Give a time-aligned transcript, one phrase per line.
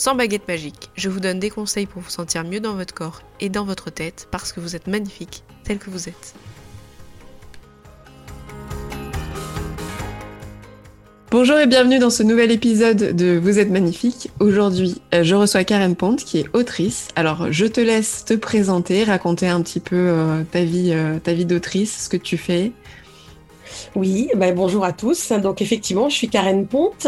[0.00, 0.88] sans baguette magique.
[0.96, 3.90] Je vous donne des conseils pour vous sentir mieux dans votre corps et dans votre
[3.90, 6.34] tête parce que vous êtes magnifique tel que vous êtes.
[11.30, 14.30] Bonjour et bienvenue dans ce nouvel épisode de Vous êtes magnifique.
[14.40, 17.08] Aujourd'hui, euh, je reçois Karen Ponte qui est autrice.
[17.14, 21.34] Alors, je te laisse te présenter, raconter un petit peu euh, ta vie, euh, ta
[21.34, 22.72] vie d'autrice, ce que tu fais,
[23.96, 25.32] oui, ben bonjour à tous.
[25.32, 27.06] Donc effectivement, je suis Karen Ponte.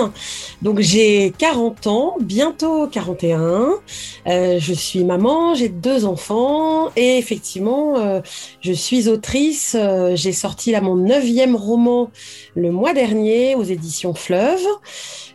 [0.62, 3.70] Donc j'ai 40 ans, bientôt 41.
[4.26, 8.20] Euh, je suis maman, j'ai deux enfants et effectivement, euh,
[8.60, 9.76] je suis autrice.
[9.78, 12.10] Euh, j'ai sorti là mon neuvième roman
[12.54, 14.66] le mois dernier aux éditions Fleuve.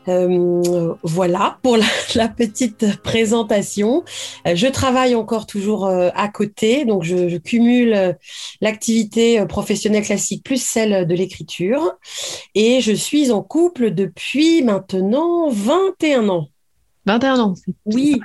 [0.08, 1.78] Euh, voilà pour
[2.16, 4.04] la, petite présentation.
[4.46, 8.18] Euh, je travaille encore toujours euh, à côté, donc je, je cumule
[8.62, 11.98] l'activité professionnelle classique plus celle de l'écriture.
[12.56, 16.48] Et je suis en couple depuis maintenant 21 ans.
[17.06, 17.54] 21 ans,
[17.86, 18.20] oui.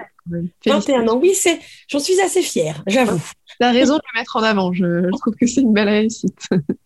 [0.67, 1.59] 21 ans, oui, c'est,
[1.89, 3.21] j'en suis assez fière, j'avoue.
[3.61, 6.49] As raison de le mettre en avant, je trouve que c'est une belle réussite.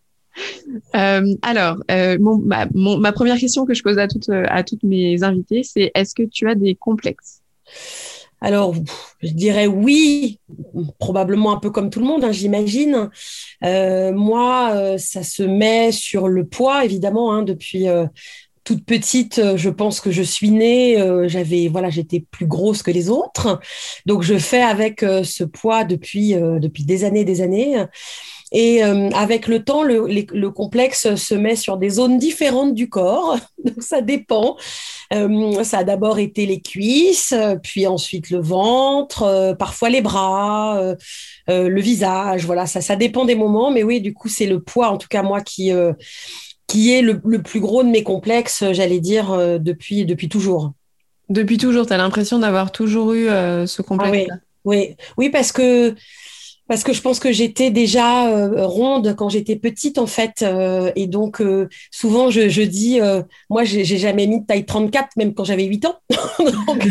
[0.95, 5.63] Euh, alors, euh, ma, première question que je pose à toutes, à toutes mes invitées,
[5.63, 7.41] c'est est-ce que tu as des complexes?
[8.39, 8.75] Alors,
[9.21, 10.39] je dirais oui,
[10.99, 13.09] probablement un peu comme tout le monde, hein, j'imagine.
[13.63, 17.87] Euh, moi, ça se met sur le poids, évidemment, hein, depuis
[18.63, 23.09] toute petite, je pense que je suis née, j'avais voilà, j'étais plus grosse que les
[23.09, 23.59] autres,
[24.05, 27.87] donc je fais avec ce poids depuis depuis des années, des années.
[28.53, 32.89] Et euh, avec le temps, le, le, complexe se met sur des zones différentes du
[32.89, 33.37] corps.
[33.63, 34.55] Donc ça dépend.
[35.13, 40.81] Euh, ça a d'abord été les cuisses, puis ensuite le ventre, euh, parfois les bras,
[41.47, 42.45] le visage.
[42.45, 43.69] Voilà, ça, ça dépend des moments.
[43.69, 45.71] Mais oui, du coup, c'est le poids, en tout cas moi, qui,
[46.67, 50.71] qui est le, le, plus gros de mes complexes, j'allais dire, depuis, depuis toujours.
[51.27, 55.51] Depuis toujours, tu as l'impression d'avoir toujours eu ce complexe ah oui, oui, oui, parce
[55.51, 55.95] que
[56.67, 60.91] parce que je pense que j'étais déjà euh, ronde quand j'étais petite en fait euh,
[60.95, 62.99] et donc euh, souvent je, je dis
[63.49, 65.99] moi j'ai jamais mis de taille 34 même quand j'avais 8 ans
[66.39, 66.87] donc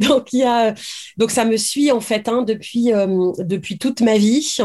[0.00, 0.74] donc il y a
[1.16, 2.90] donc ça me suit en fait hein, depuis
[3.38, 4.56] depuis toute ma vie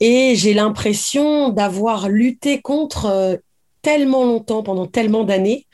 [0.00, 3.40] et j'ai l'impression d'avoir lutté contre
[3.82, 5.68] tellement longtemps, pendant tellement d'années,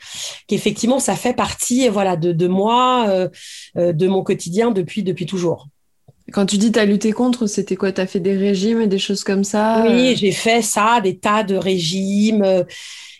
[0.47, 3.27] qu'effectivement, ça fait partie, voilà, de, de moi,
[3.75, 5.67] de mon quotidien depuis, depuis toujours.
[6.31, 7.91] Quand tu dis tu as lutté contre, c'était quoi?
[7.91, 9.85] Tu as fait des régimes et des choses comme ça?
[9.85, 12.63] Oui, j'ai fait ça, des tas de régimes, euh,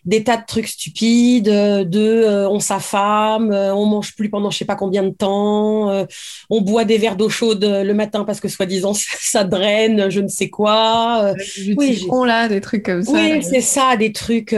[0.06, 4.66] des tas de trucs stupides, euh, de on s'affame, on mange plus pendant je sais
[4.66, 6.06] pas combien de temps,
[6.50, 10.28] on boit des verres d'eau chaude le matin parce que soi-disant ça draine, je ne
[10.28, 11.34] sais quoi.
[11.78, 13.12] oui, là, des trucs comme ça.
[13.12, 14.56] Oui, c'est ça, des trucs.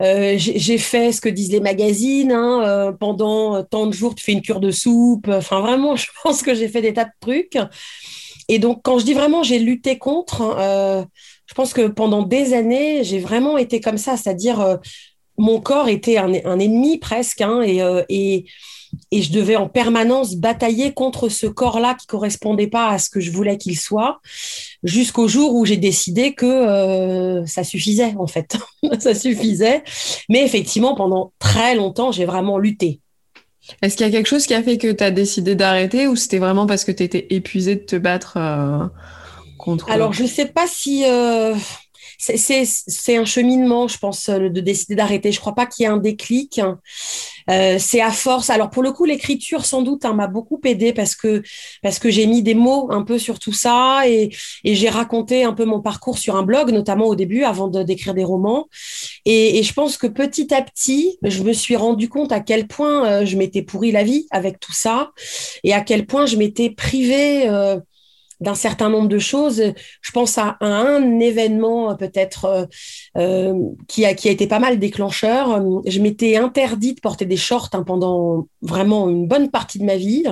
[0.00, 2.32] j'ai fait ce que disent les magazines.
[2.32, 5.28] Hein, pendant tant de jours, tu fais une cure de soupe.
[5.28, 7.58] Enfin, vraiment, je pense que j'ai fait des tas de trucs.
[8.48, 11.02] Et donc, quand je dis vraiment j'ai lutté contre, euh,
[11.46, 14.76] je pense que pendant des années, j'ai vraiment été comme ça, c'est-à-dire euh,
[15.38, 18.44] mon corps était un, ennemi presque, hein, euh, et,
[19.10, 23.30] je devais en permanence batailler contre ce corps-là qui correspondait pas à ce que je
[23.30, 24.20] voulais qu'il soit,
[24.82, 28.58] jusqu'au jour où j'ai décidé que ça suffisait en fait,
[28.98, 29.82] ça suffisait.
[30.28, 33.00] Mais effectivement, pendant très longtemps, j'ai vraiment lutté.
[33.80, 36.16] Est-ce qu'il y a quelque chose qui a fait que tu as décidé d'arrêter ou
[36.16, 38.86] c'était vraiment parce que tu étais épuisée de te battre euh,
[39.58, 41.04] contre Alors, je ne sais pas si.
[41.06, 41.54] Euh,
[42.22, 45.32] c'est un cheminement, je pense, euh, de décider d'arrêter.
[45.32, 46.60] Je crois pas qu'il y ait un déclic.
[47.50, 48.48] Euh, c'est à force.
[48.50, 51.42] Alors pour le coup, l'écriture sans doute hein, m'a beaucoup aidé parce que
[51.82, 54.30] parce que j'ai mis des mots un peu sur tout ça et,
[54.64, 58.14] j'ai raconté un peu mon parcours sur un blog, notamment au début, avant de d'écrire
[58.14, 58.68] des romans.
[59.24, 63.06] Et, je pense que petit à petit, je me suis rendu compte à quel point
[63.06, 65.10] euh, je m'étais pourri la vie avec tout ça
[65.64, 67.48] et à quel point je m'étais privée.
[68.42, 69.62] D'un certain nombre de choses.
[70.00, 72.66] Je pense à, un événement peut-être euh,
[73.16, 73.54] euh,
[73.88, 75.62] qui, a, été pas mal déclencheur.
[75.86, 79.96] Je m'étais interdit de porter des shorts hein, pendant vraiment une bonne partie de ma
[79.96, 80.24] vie.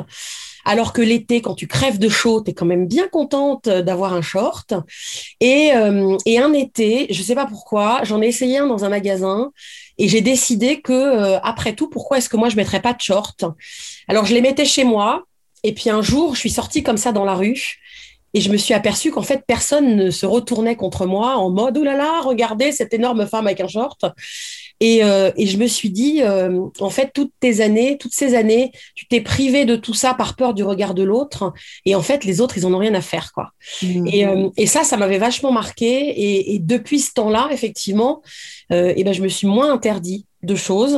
[0.66, 4.12] Alors que l'été, quand tu crèves de chaud, tu es quand même bien contente d'avoir
[4.12, 4.74] un short.
[5.40, 9.52] Et, euh, un été, je sais pas pourquoi, j'en ai essayé un dans un magasin
[9.98, 13.44] et j'ai décidé que, après tout, pourquoi est-ce que moi je mettrais pas de short?
[14.08, 15.24] Alors je les mettais chez moi
[15.62, 17.80] et puis un jour, je suis sortie comme ça dans la rue.
[18.34, 21.78] Et je me suis aperçue qu'en fait, personne ne se retournait contre moi en mode,
[21.78, 24.04] oh là là, regardez cette énorme femme avec un short.
[24.82, 28.34] Et, euh, et je me suis dit, euh, en fait, toutes tes années, toutes ces
[28.34, 31.52] années, tu t'es privé de tout ça par peur du regard de l'autre.
[31.84, 33.50] Et en fait, les autres, ils en ont rien à faire, quoi.
[33.82, 34.06] Mmh.
[34.06, 35.86] Et, euh, et, ça, ça m'avait vachement marqué.
[35.86, 38.22] Et, et depuis ce temps-là, effectivement,
[38.70, 40.96] et ben, je me suis moins interdit de choses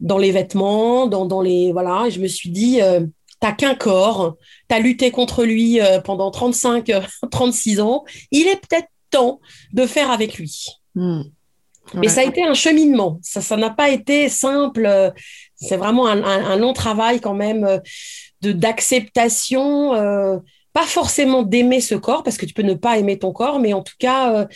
[0.00, 2.06] dans les vêtements, dans, dans les voilà.
[2.08, 2.80] Et je me suis dit,
[3.44, 4.36] t'as qu'un corps,
[4.68, 6.90] t'as lutté contre lui pendant 35,
[7.30, 8.04] 36 ans.
[8.30, 9.42] Il est peut-être temps
[9.74, 10.68] de faire avec lui.
[10.94, 11.24] Mmh.
[11.92, 13.18] Mais ça a été un cheminement.
[13.22, 15.12] Ça, ça n'a pas été simple.
[15.56, 17.78] C'est vraiment un, long travail quand même euh,
[18.40, 19.92] de d'acceptation.
[19.92, 20.38] Euh,
[20.72, 23.74] pas forcément d'aimer ce corps parce que tu peux ne pas aimer ton corps, mais
[23.74, 24.46] en tout cas euh,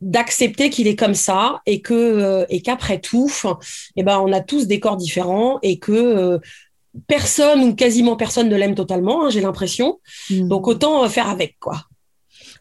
[0.00, 3.30] d'accepter qu'il est comme ça et que et qu'après tout,
[3.94, 6.40] eh ben on a tous des corps différents et que
[7.06, 9.24] personne ou quasiment personne ne l'aime totalement.
[9.24, 10.00] Hein, j'ai l'impression.
[10.30, 10.48] Mmh.
[10.48, 11.86] Donc autant faire avec quoi.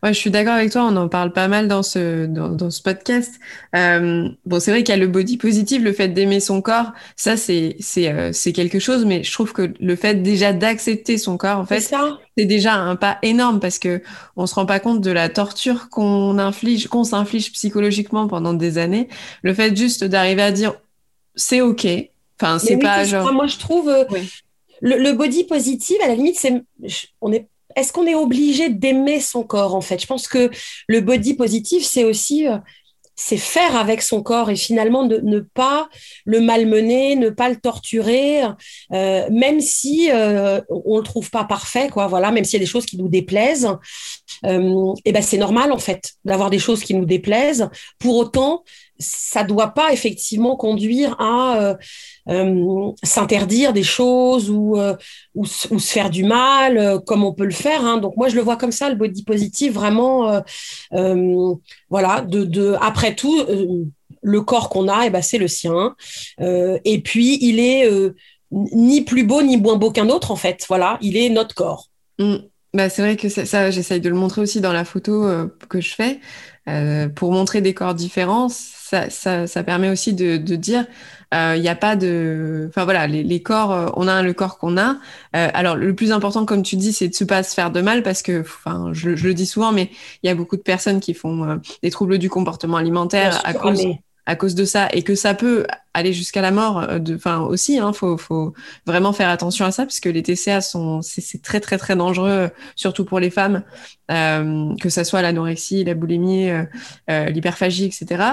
[0.04, 0.84] Ouais, je suis d'accord avec toi.
[0.86, 3.40] On en parle pas mal dans ce dans, dans ce podcast.
[3.76, 6.92] Euh, bon, c'est vrai qu'il y a le body positive, le fait d'aimer son corps.
[7.16, 9.06] Ça, c'est c'est euh, c'est quelque chose.
[9.06, 11.82] Mais je trouve que le fait déjà d'accepter son corps, en fait,
[12.36, 14.02] c'est déjà un pas énorme parce que
[14.36, 18.80] on se rend pas compte de la torture qu'on inflige, qu'on s'inflige psychologiquement pendant des
[18.80, 19.08] années.
[19.44, 20.74] Le fait juste d'arriver à dire
[21.36, 21.88] c'est ok.
[22.42, 23.32] Enfin, c'est pas genre.
[23.34, 23.90] Moi, je trouve.
[23.90, 24.06] Euh,
[24.82, 26.64] le, le, body positive, à la limite, c'est
[27.22, 30.02] on est est-ce qu'on est obligé d'aimer son corps en fait?
[30.02, 30.50] Je pense que
[30.88, 32.58] le body positif, c'est aussi euh,
[33.16, 35.90] c'est faire avec son corps et finalement de ne pas
[36.26, 38.42] le malmener, ne pas le torturer,
[38.94, 42.08] euh, même si euh, on le trouve pas parfait, quoi.
[42.08, 43.70] Voilà, même s'il y a des choses qui nous déplaisent,
[44.46, 47.70] euh, et ben c'est normal en fait d'avoir des choses qui nous déplaisent.
[48.00, 48.64] Pour autant,
[49.02, 51.76] ça doit pas effectivement conduire à euh,
[52.30, 54.96] euh, s'interdire des choses ou, euh,
[55.36, 57.86] ou, se faire du mal comme on peut le faire.
[57.86, 57.98] Hein.
[57.98, 60.42] Donc moi je le vois comme ça, le body positive, vraiment,
[61.90, 63.44] voilà, de, de, après tout,
[64.24, 65.96] le corps qu'on a, eh ben, c'est le sien.
[66.40, 67.90] et puis il est
[68.52, 70.66] ni plus beau ni moins beau qu'un autre en fait.
[70.68, 71.90] Voilà, il est notre corps.
[72.20, 72.36] Mmh.
[72.74, 75.28] Bah, c'est vrai que ça, j'essaye de le montrer aussi dans la photo
[75.70, 76.20] que je fais.
[77.16, 78.48] Pour montrer des corps différents,
[78.92, 80.86] ça, ça, ça permet aussi de, de dire
[81.32, 84.34] il euh, n'y a pas de enfin voilà les, les, corps euh, on a le
[84.34, 84.98] corps qu'on a.
[85.34, 87.80] Euh, alors le plus important comme tu dis c'est de ne pas se faire de
[87.80, 89.90] mal parce que enfin je, je le dis souvent mais
[90.24, 93.82] il y a beaucoup de personnes qui font des troubles du comportement alimentaire à cause
[94.32, 97.80] à cause de ça et que ça peut aller jusqu'à la mort euh, enfin aussi
[97.80, 98.54] hein, faut
[98.86, 102.50] vraiment faire attention à ça parce que les TCA sont c'est très très très dangereux
[102.78, 103.64] surtout pour les femmes
[104.10, 108.24] euh, que ça soit l'anorexie la boulimie euh, l'hyperphagie etc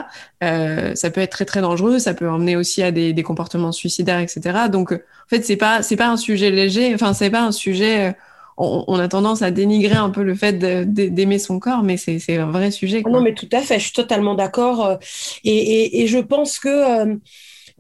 [0.41, 4.21] ça peut être très très dangereux ça peut emmener aussi à des, des comportements suicidaires
[4.21, 7.53] etc donc en fait c'est pas c'est pas un sujet léger enfin c'est pas un
[7.53, 8.15] sujet
[8.59, 12.51] on, a tendance à dénigrer un peu le fait d'aimer son corps, mais c'est un
[12.51, 13.03] vrai sujet.
[13.09, 14.85] Non, mais tout à fait, je suis totalement d'accord.
[14.85, 14.97] Euh,
[15.45, 17.19] et, je pense que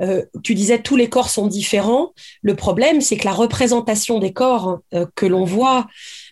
[0.00, 2.12] euh, tu disais tous les corps sont différents.
[2.42, 5.86] Le problème, c'est que la représentation des corps euh, que l'on voit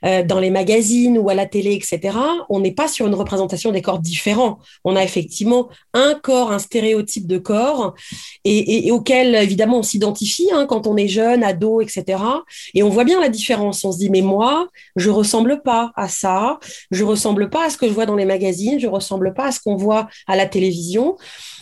[0.05, 2.17] euh, dans les magazines ou à la télé, etc.,
[2.49, 4.59] on n'est pas sur une représentation des corps différents.
[4.85, 7.95] On a effectivement un corps, un stéréotype de corps,
[8.45, 12.23] et, auquel évidemment on s'identifie hein, quand on est jeune, ado, etc.
[12.75, 13.85] Et on voit bien la différence.
[13.85, 16.59] On se dit mais moi, je ressemble pas à ça,
[16.91, 19.53] je ressemble pas à ce que je vois dans les magazines, je ressemble pas à
[19.53, 21.17] ce qu'on voit à la télévision.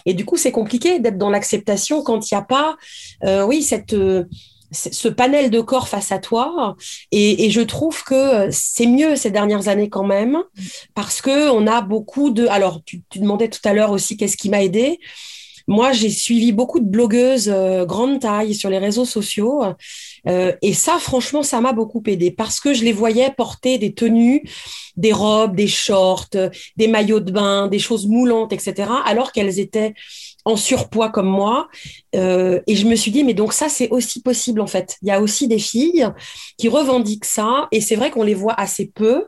[0.06, 2.76] Et du coup, c'est compliqué d'être dans l'acceptation quand il n'y a pas,
[3.24, 4.24] euh, oui, cette euh,
[4.72, 6.76] ce panel de corps face à toi.
[7.12, 10.38] Et, je trouve que c'est mieux ces dernières années quand même,
[10.94, 12.46] parce que on a beaucoup de.
[12.48, 14.98] Alors, tu, tu demandais tout à l'heure aussi qu'est-ce qui m'a aidé.
[15.66, 19.62] Moi, j'ai suivi beaucoup de blogueuses euh, grande taille sur les réseaux sociaux.
[20.28, 23.94] Euh, et ça, franchement, ça m'a beaucoup aidé parce que je les voyais porter des
[23.94, 24.42] tenues,
[24.96, 26.30] des robes, des shorts,
[26.76, 29.94] des maillots de bain, des choses moulantes, etc., alors qu'elles étaient
[30.44, 31.68] en surpoids comme moi.
[32.14, 34.96] Euh, et je me suis dit, mais donc ça, c'est aussi possible en fait.
[35.02, 36.08] Il y a aussi des filles
[36.58, 37.68] qui revendiquent ça.
[37.72, 39.26] Et c'est vrai qu'on les voit assez peu.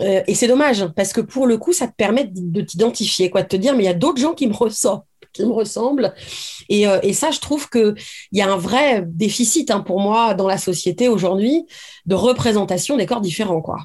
[0.00, 3.42] Euh, et c'est dommage parce que pour le coup, ça te permet de t'identifier, quoi,
[3.42, 6.14] de te dire, mais il y a d'autres gens qui me ressortent qui me ressemblent.
[6.68, 7.94] Et, euh, et ça, je trouve qu'il
[8.32, 11.66] y a un vrai déficit hein, pour moi dans la société aujourd'hui
[12.06, 13.60] de représentation des corps différents.
[13.60, 13.78] Quoi.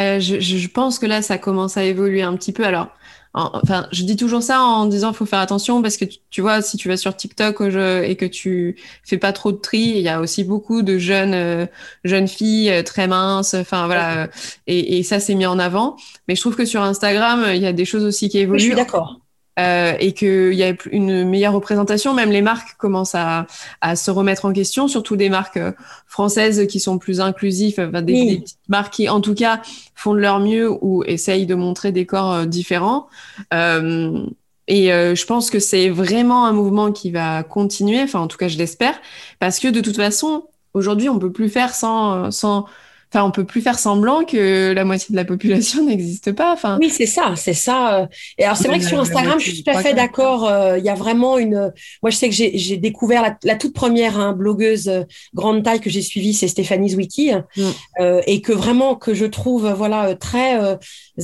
[0.00, 2.64] Euh, je, je, pense que là, ça commence à évoluer un petit peu.
[2.64, 2.88] Alors,
[3.34, 6.78] enfin, je dis toujours ça en disant faut faire attention parce que tu, vois, si
[6.78, 10.20] tu vas sur TikTok et que tu fais pas trop de tri, il y a
[10.20, 11.66] aussi beaucoup de jeunes euh,
[12.04, 13.52] jeunes filles très minces.
[13.52, 14.28] Enfin voilà,
[14.66, 15.96] et, et ça c'est mis en avant.
[16.26, 18.60] Mais je trouve que sur Instagram, il y a des choses aussi qui évoluent.
[18.60, 19.18] je suis d'accord
[19.58, 22.14] euh, et qu'il y a une meilleure représentation.
[22.14, 23.46] Même les marques commencent à,
[23.80, 25.72] à, se remettre en question, surtout des marques euh,
[26.06, 29.60] françaises qui sont plus inclusives, enfin, des, des, petites marques qui, en tout cas,
[29.94, 33.08] font de leur mieux ou essayent de montrer des corps euh, différents.
[33.54, 34.26] Euh,
[34.68, 38.38] et euh, je pense que c'est vraiment un mouvement qui va continuer, enfin en tout
[38.38, 39.00] cas je l'espère,
[39.38, 40.44] parce que de toute façon,
[40.74, 42.66] aujourd'hui on peut plus faire sans, sans
[43.12, 46.52] Enfin, on peut plus faire semblant que la moitié de la population n'existe pas.
[46.52, 48.08] Enfin, oui, c'est ça, c'est ça.
[48.38, 50.48] Et alors, c'est vrai que sur Instagram, je suis tout à fait d'accord.
[50.48, 51.72] Euh, il y a vraiment une.
[52.02, 55.04] Moi, je sais que j'ai découvert la, toute première hein, blogueuse euh,
[55.34, 57.62] grande taille que j'ai suivie, c'est Stéphanie Zwicky, mm.
[58.00, 60.76] euh, et que vraiment que je trouve voilà très euh,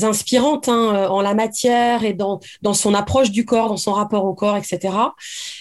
[0.03, 4.25] inspirante hein, en la matière et dans dans son approche du corps, dans son rapport
[4.25, 4.95] au corps, etc.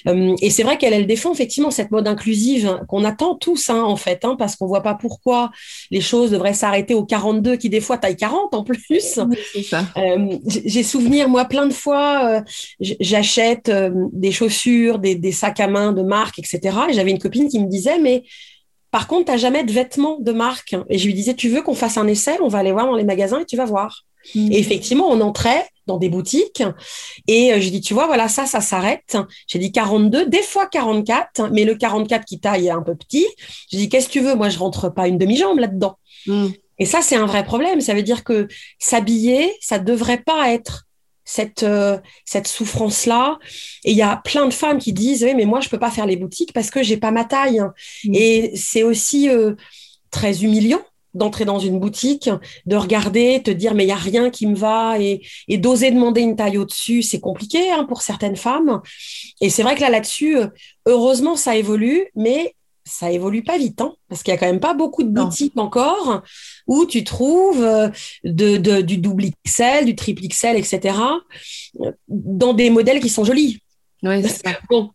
[0.05, 3.95] et c'est vrai qu'elle elle défend effectivement cette mode inclusive qu'on attend tous hein, en
[3.95, 5.51] fait, hein, parce qu'on voit pas pourquoi
[5.91, 9.19] les choses devrait s'arrêter au 42 qui des fois taille 40 en plus.
[9.97, 12.41] Euh, j'ai souvenir, moi, plein de fois, euh,
[12.79, 16.77] j'achète euh, des chaussures, des, sacs à main de marque, etc.
[16.89, 18.23] Et j'avais une copine qui me disait, mais
[18.91, 20.75] par contre, tu n'as jamais de vêtements de marque.
[20.89, 22.37] Et je lui disais, tu veux qu'on fasse un essai?
[22.41, 24.03] On va aller voir dans les magasins et tu vas voir.
[24.35, 24.51] Mm.
[24.51, 26.63] Et effectivement, on entrait dans des boutiques
[27.27, 29.17] et je dis, tu vois, voilà, ça, ça s'arrête.
[29.47, 33.25] J'ai dit 42, des fois 44, mais le 44 qui taille est un peu petit.
[33.71, 34.35] Je dis, qu'est-ce que tu veux?
[34.35, 35.97] Moi, je rentre pas une demi-jambe là-dedans.
[36.27, 36.47] Mm.
[36.79, 37.81] Et ça, c'est un vrai problème.
[37.81, 38.47] Ça veut dire que
[38.79, 40.87] s'habiller, ça devrait pas être
[41.23, 43.39] cette, euh, cette souffrance-là.
[43.83, 45.91] Et il y a plein de femmes qui disent, oui, mais moi, je peux pas
[45.91, 47.61] faire les boutiques parce que j'ai pas ma taille.
[48.05, 48.13] Mm.
[48.13, 49.55] Et c'est aussi euh,
[50.11, 50.81] très humiliant
[51.13, 52.29] d'entrer dans une boutique,
[52.65, 55.91] de regarder, te dire mais il y a rien qui me va et, et d'oser
[55.91, 58.81] demander une taille au-dessus, c'est compliqué hein, pour certaines femmes.
[59.41, 60.47] Et c'est vrai que là là-dessus, euh,
[60.85, 62.55] heureusement ça évolue, mais
[62.87, 65.57] ça évolue pas vite, hein, parce qu'il y a quand même pas beaucoup de boutiques
[65.57, 66.23] encore
[66.67, 67.89] où tu trouves euh,
[68.23, 70.97] de, du double XL, du triple XL, etc.,
[72.07, 73.59] dans des modèles qui sont jolis.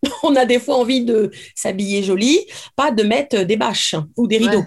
[0.23, 2.39] on a des fois envie de s'habiller joli,
[2.77, 4.65] pas de mettre des bâches ou des rideaux.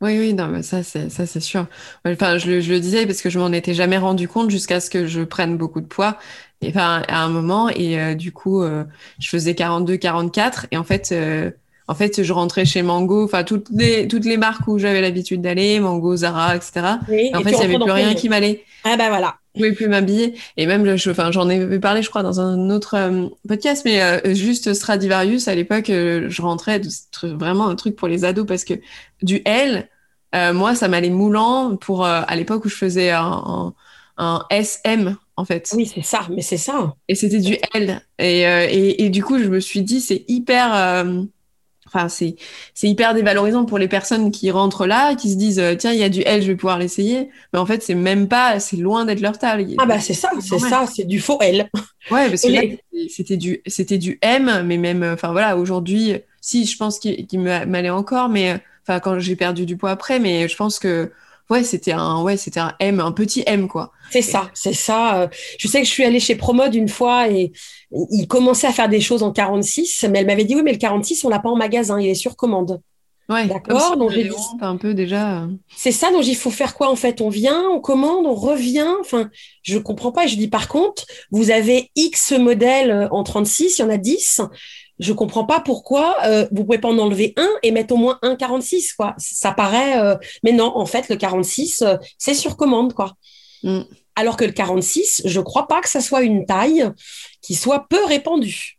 [0.00, 1.66] Oui, oui, non, mais ça, c'est, ça, c'est sûr.
[2.06, 5.06] Enfin, je, le disais parce que je m'en étais jamais rendu compte jusqu'à ce que
[5.06, 6.18] je prenne beaucoup de poids.
[6.60, 8.84] Et enfin, à un moment, et euh, du coup, euh,
[9.18, 11.14] je faisais 42, 44, et en fait,
[11.88, 15.40] en fait, je rentrais chez Mango, enfin toutes les toutes les marques où j'avais l'habitude
[15.40, 16.72] d'aller, Mango, Zara, etc.
[17.10, 18.64] et en fait, il n'y avait plus rien qui m'allait.
[18.84, 19.36] Ah ben voilà.
[19.56, 20.34] Je pouvais plus m'habiller.
[20.56, 24.34] Et même, enfin, j'en ai parlé, je crois, dans un autre euh, podcast, mais euh,
[24.34, 26.82] juste Stradivarius, à l'époque, euh, je rentrais
[27.22, 28.74] vraiment un truc pour les ados parce que
[29.22, 29.88] du L,
[30.52, 33.72] moi, ça m'allait moulant pour, à l'époque où je faisais un,
[34.18, 35.72] un, SM, en fait.
[35.74, 36.94] Oui, c'est ça, mais c'est ça.
[37.08, 38.02] Et c'était du L.
[38.18, 41.06] Et, et, et, du coup, je me suis dit, c'est hyper
[41.96, 42.36] Enfin, c'est
[42.74, 46.04] c'est hyper dévalorisant pour les personnes qui rentrent là, qui se disent tiens il y
[46.04, 47.30] a du L, je vais pouvoir l'essayer.
[47.52, 49.74] Mais en fait c'est même pas, c'est loin d'être leur taille.
[49.78, 51.70] Ah bah c'est ça, c'est ça, c'est du faux L.
[52.08, 52.48] Ouais, parce que
[53.08, 57.90] c'était du c'était du M, mais même enfin voilà aujourd'hui, si je pense qu'il m'allait
[57.90, 61.10] encore, mais enfin quand j'ai perdu du poids après, mais je pense que
[61.50, 63.92] ouais, c'était un, ouais, c'était un M, un petit M, quoi.
[64.10, 65.20] C'est ça, c'est ça.
[65.20, 67.52] Euh, je sais que je suis allée chez Promode une fois et
[67.90, 70.78] il commençait à faire des choses en 46, mais elle m'avait dit oui, mais le
[70.78, 72.80] 46, on l'a pas en magasin, il est sur commande.
[73.28, 73.96] Ouais, d'accord.
[73.96, 75.42] Donc j'ai dit un peu déjà.
[75.42, 75.46] Euh.
[75.76, 77.20] C'est ça, donc il faut faire quoi en fait?
[77.20, 78.86] On vient, on commande, on revient.
[79.00, 79.30] Enfin,
[79.62, 80.28] je comprends pas.
[80.28, 83.96] Je dis par contre, vous avez X modèles euh, en 36, il y en a
[83.96, 84.42] 10
[84.98, 88.18] je comprends pas pourquoi euh, vous pouvez pas en enlever un et mettre au moins
[88.22, 89.14] un 46 quoi.
[89.18, 93.14] Ça paraît euh, mais non, en fait le 46 euh, c'est sur commande quoi.
[93.62, 93.80] Mm.
[94.18, 96.90] Alors que le 46, je crois pas que ça soit une taille
[97.42, 98.78] qui soit peu répandue.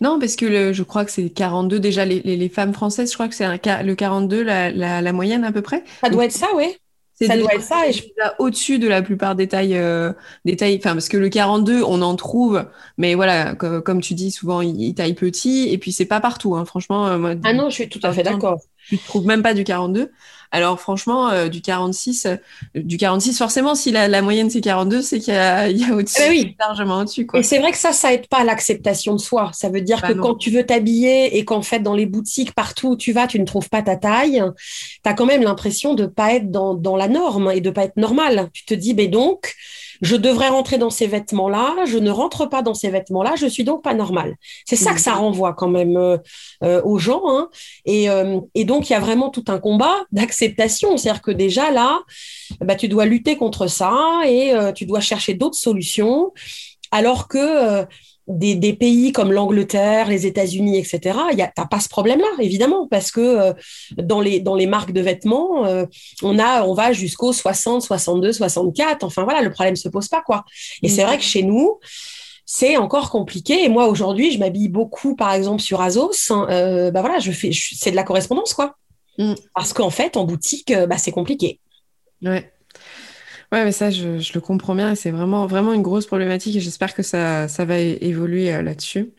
[0.00, 3.14] Non, parce que le, je crois que c'est 42 déjà les, les, femmes françaises, je
[3.14, 5.84] crois que c'est le 42 la, la, la, moyenne à peu près.
[6.02, 6.76] Ça doit être ça, oui.
[7.20, 7.86] Ça doit être ça.
[7.86, 8.02] Et je...
[8.38, 10.12] au-dessus de la plupart des tailles, euh,
[10.44, 12.66] des tailles, enfin parce que le 42, on en trouve,
[12.98, 16.56] mais voilà, comme tu dis, souvent il, taille petit, et puis c'est pas partout.
[16.56, 17.34] Hein, franchement, euh, moi.
[17.44, 18.60] Ah non, je suis tout à fait d'accord.
[18.88, 20.10] Tu trouves même pas du 42.
[20.54, 22.36] Alors franchement, euh, du 46, euh,
[22.76, 25.92] du 46, forcément, si la, moyenne c'est 42, c'est qu'il y a, il y a
[25.92, 26.56] au-dessus, eh oui.
[26.60, 27.26] largement au-dessus.
[27.34, 29.50] Et c'est vrai que ça, ça aide pas à l'acceptation de soi.
[29.52, 32.54] Ça veut dire bah que quand tu veux t'habiller et qu'en fait, dans les boutiques,
[32.54, 34.44] partout où tu vas, tu ne trouves pas ta taille,
[35.02, 37.82] tu as quand même l'impression de pas être dans, dans la norme et de pas
[37.82, 38.48] être normal.
[38.52, 39.56] Tu te dis, mais donc,
[40.02, 43.64] je devrais rentrer dans ces vêtements-là, je ne rentre pas dans ces vêtements-là, je suis
[43.64, 44.36] donc pas normale.
[44.66, 47.22] C'est ça que ça renvoie quand même euh, aux gens.
[47.26, 47.48] Hein.
[47.86, 48.06] Et,
[48.54, 50.43] et, donc, il y a vraiment tout un combat d'acceptation.
[50.96, 52.00] C'est-à-dire que déjà là,
[52.60, 53.94] bah, tu dois lutter contre ça
[54.26, 56.32] et tu dois chercher d'autres solutions.
[56.90, 57.86] Alors que
[58.26, 63.20] des, pays comme l'Angleterre, les États-Unis, etc., tu n'as pas ce problème-là, évidemment, parce que
[63.20, 63.52] euh,
[63.96, 65.84] dans, les, marques de vêtements, euh,
[66.22, 69.04] on, va jusqu'au 60, 62, 64.
[69.04, 70.44] Enfin, voilà, le problème ne se pose pas, quoi.
[70.82, 71.78] Et c'est vrai que chez nous,
[72.46, 73.64] c'est encore compliqué.
[73.64, 76.30] Et moi, aujourd'hui, je m'habille beaucoup, par exemple, sur Azos.
[76.30, 78.74] Euh, bah c'est de la correspondance, quoi.
[79.18, 79.34] Mm.
[79.54, 81.60] Parce qu'en fait, en boutique, euh, bah, c'est compliqué.
[82.22, 82.52] Ouais.
[83.52, 86.60] Ouais, mais ça, je, le comprends bien et c'est vraiment, vraiment une grosse problématique et
[86.60, 89.12] j'espère que ça, ça va évoluer là-dessus.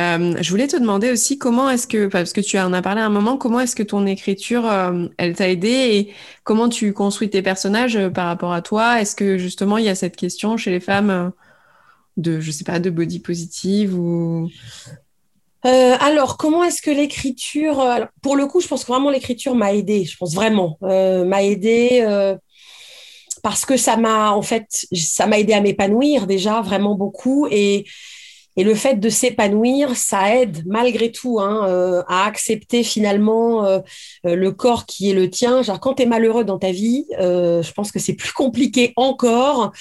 [0.00, 3.00] Euh, je voulais te demander aussi comment est-ce que, parce que tu en as parlé
[3.00, 6.92] à un moment, comment est-ce que ton écriture, euh, elle t'a aidé et comment tu
[6.92, 9.00] construis tes personnages euh, par rapport à toi?
[9.00, 11.32] Est-ce que justement il y a cette question chez les femmes
[12.16, 14.48] de, je sais pas, de body positive ou
[15.64, 20.04] alors, comment est-ce que l'écriture, pour le coup, je pense que vraiment l'écriture m'a aidé.
[20.04, 22.04] Je pense vraiment m'a aidé
[23.42, 27.84] parce que ça m'a, en fait, ça m'a aidé à m'épanouir déjà vraiment beaucoup et
[28.56, 33.78] et le fait de s'épanouir, ça aide malgré tout hein, euh, à accepter finalement euh,
[34.26, 35.62] euh, le corps qui est le tien.
[35.62, 39.72] Genre, quand tu es malheureux dans ta vie, je pense que c'est plus compliqué encore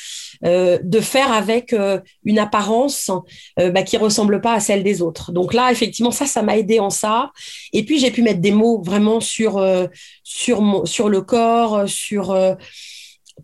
[0.43, 1.75] de faire avec
[2.23, 3.11] une apparence
[3.57, 5.31] bah, qui ressemble pas à celle des autres.
[5.31, 7.31] Donc là, effectivement, ça, ça m'a aidé en ça.
[7.73, 9.63] Et puis, j'ai pu mettre des mots vraiment sur,
[10.23, 12.35] sur, le corps, sur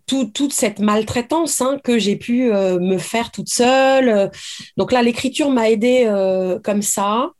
[0.05, 4.31] toute cette maltraitance hein, que j'ai pu euh, me faire toute seule.
[4.77, 7.31] Donc là, l'écriture m'a aidée euh, comme ça.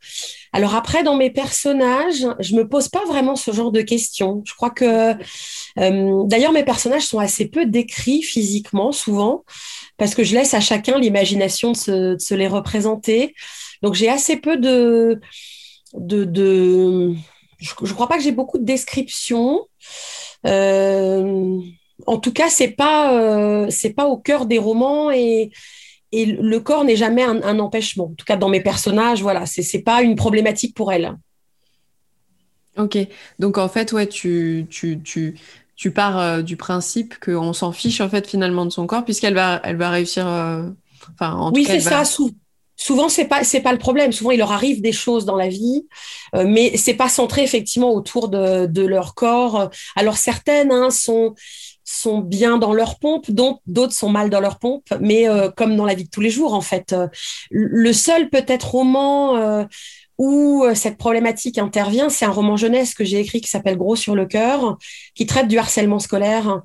[0.54, 4.42] Alors après, dans mes personnages, je me pose pas vraiment ce genre de questions.
[4.46, 5.12] Je crois que,
[5.80, 9.44] euh, d'ailleurs, mes personnages sont assez peu décrits physiquement, souvent,
[9.98, 13.36] parce que je laisse à chacun l'imagination de, se, les représenter.
[13.84, 15.20] Donc j'ai assez peu de,
[15.94, 17.14] de, de...
[17.60, 19.62] je, ne crois pas que j'ai beaucoup de descriptions.
[20.46, 21.60] Euh,
[22.06, 25.52] en tout cas, c'est pas euh, c'est pas au cœur des romans et,
[26.12, 28.06] et le corps n'est jamais un, empêchement.
[28.06, 31.16] En tout cas, dans mes personnages, voilà, c'est c'est pas une problématique pour elle.
[32.78, 32.98] Ok,
[33.40, 35.36] donc en fait, ouais, tu tu tu
[35.76, 39.34] tu pars euh, du principe qu'on s'en fiche en fait finalement de son corps puisqu'elle
[39.34, 40.28] va elle va réussir.
[40.28, 40.64] Euh,
[41.14, 42.04] enfin, en oui, c'est ça.
[42.76, 44.12] souvent, c'est pas c'est pas le problème.
[44.12, 45.88] Souvent, il leur arrive des choses dans la vie,
[46.36, 49.72] mais c'est pas centré effectivement autour de, de leur corps.
[49.96, 51.34] Alors certaines hein, sont
[51.88, 55.86] sont bien dans leur pompe, d'autres sont mal dans leur pompe, mais euh, comme dans
[55.86, 56.92] la vie de tous les jours, en fait.
[56.92, 57.08] Euh,
[57.50, 59.64] le seul peut-être roman euh,
[60.18, 64.16] où cette problématique intervient, c'est un roman jeunesse que j'ai écrit qui s'appelle Gros sur
[64.16, 64.78] le cœur,
[65.16, 66.64] qui traite du harcèlement scolaire.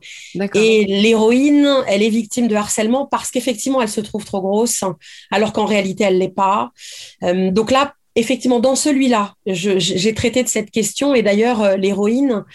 [0.55, 4.83] Et l'héroïne, elle est victime de harcèlement parce qu'effectivement, elle se trouve trop grosse,
[5.31, 6.73] alors qu'en réalité, elle l'est pas.
[7.21, 12.47] donc là, effectivement, dans celui-là, j'ai traité de cette question et d'ailleurs, l'héroïne,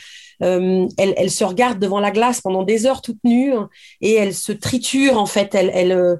[0.43, 3.53] euh, elle, se regarde devant la glace pendant des heures toute nue
[4.01, 5.55] et elle se triture en fait.
[5.55, 6.15] Elle, euh,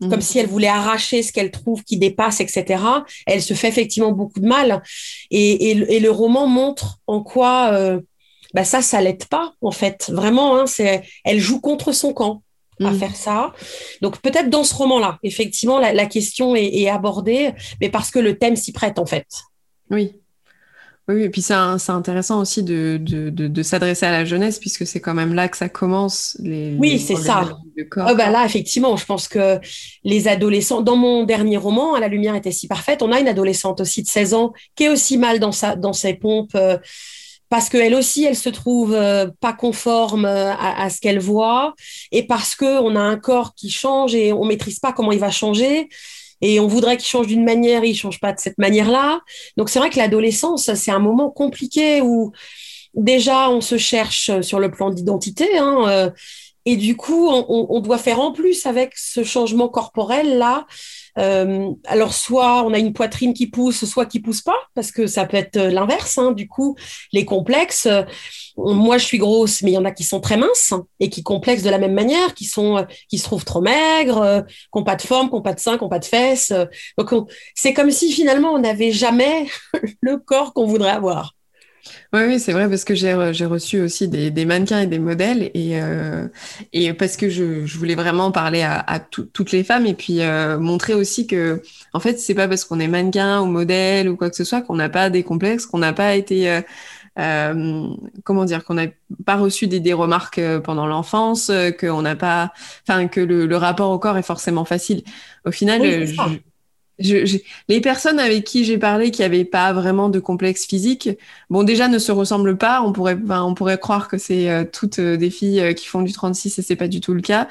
[0.00, 0.10] mhm.
[0.10, 2.82] comme si elle voulait arracher ce qu'elle trouve qui dépasse, etc.
[3.26, 4.82] Elle se fait effectivement beaucoup de mal.
[5.30, 8.00] Et, le roman montre en quoi euh,
[8.52, 10.10] bah ça, ça l'aide pas, en fait.
[10.12, 12.42] Vraiment, hein, c'est, elle joue contre son camp
[12.80, 12.98] à mhm.
[12.98, 13.52] faire ça.
[14.00, 18.38] Donc peut-être dans ce roman-là, effectivement, la, question est, est, abordée, mais parce que le
[18.38, 19.26] thème s'y prête, en fait.
[19.90, 20.12] Oui.
[21.06, 25.00] Oui, et puis c'est intéressant aussi de, de, de, s'adresser à la jeunesse, puisque c'est
[25.00, 26.34] quand même là que ça commence.
[26.40, 27.58] Les, oui, c'est ça.
[27.96, 29.60] Oh, là, effectivement, je pense que
[30.02, 33.82] les adolescents, dans mon dernier roman, La lumière était si parfaite, on a une adolescente
[33.82, 36.54] aussi de 16 ans qui est aussi mal dans, sa, dans ses pompes.
[36.54, 36.78] Euh,
[37.50, 41.74] parce qu'elle aussi, elle se trouve euh, pas conforme euh, à, à ce qu'elle voit,
[42.12, 45.30] et parce qu'on a un corps qui change et on maîtrise pas comment il va
[45.30, 45.88] changer
[46.40, 49.20] et on voudrait qu'il change d'une manière, il change pas de cette manière-là.
[49.56, 52.32] Donc c'est vrai que l'adolescence, c'est un moment compliqué où
[52.94, 55.58] déjà on se cherche sur le plan d'identité.
[55.58, 56.10] Hein, euh,
[56.66, 60.66] et du coup, on, doit faire en plus avec ce changement corporel là.
[61.18, 65.06] Euh, alors soit on a une poitrine qui pousse, soit qui pousse pas, parce que
[65.06, 66.18] ça peut être l'inverse.
[66.18, 66.32] Hein.
[66.32, 66.76] Du coup,
[67.12, 67.86] les complexes.
[67.86, 68.02] Euh,
[68.56, 71.22] moi, je suis grosse, mais il y en a qui sont très minces et qui
[71.22, 74.84] complexent de la même manière, qui sont, euh, qui se trouvent trop maigres, qui n'ont
[74.84, 76.52] pas de forme, qui n'ont pas de seins, qui n'ont pas de fesses.
[76.98, 77.12] Donc,
[77.54, 79.46] c'est comme si finalement on n'avait jamais
[80.00, 81.34] le corps qu'on voudrait avoir.
[82.12, 85.82] Oui, oui, c'est vrai parce que j'ai reçu aussi des, mannequins et des modèles et,
[85.82, 86.26] euh,
[86.72, 90.20] et parce que je, je, voulais vraiment parler à, à toutes les femmes et puis
[90.22, 94.16] euh, montrer aussi que en fait c'est pas parce qu'on est mannequin ou modèle ou
[94.16, 96.62] quoi que ce soit qu'on n'a pas des complexes, qu'on n'a pas été
[97.18, 97.88] euh,
[98.24, 98.86] comment dire qu'on n'a
[99.26, 102.52] pas reçu des, des remarques pendant l'enfance, qu'on n'a pas,
[102.88, 105.02] enfin que le, le, rapport au corps est forcément facile.
[105.44, 106.14] Au final, je,
[106.98, 111.08] je, les personnes avec qui j'ai parlé qui n'avaient pas vraiment de complexe physique,
[111.50, 112.82] bon déjà ne se ressemblent pas.
[112.82, 116.02] On pourrait, on pourrait croire que c'est euh, toutes euh, des filles euh, qui font
[116.02, 117.48] du 36 et c'est pas du tout le cas.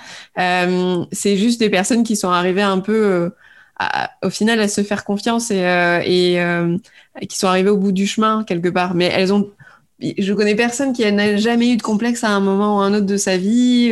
[1.12, 3.32] c'est juste des personnes qui sont arrivées un peu,
[4.24, 5.58] au final, à se faire confiance et,
[7.22, 8.96] et qui sont arrivées au bout du chemin quelque part.
[8.96, 9.50] Mais elles ont,
[10.00, 13.06] je connais personne qui n'a jamais eu de complexe à un moment ou un autre
[13.06, 13.92] de sa vie.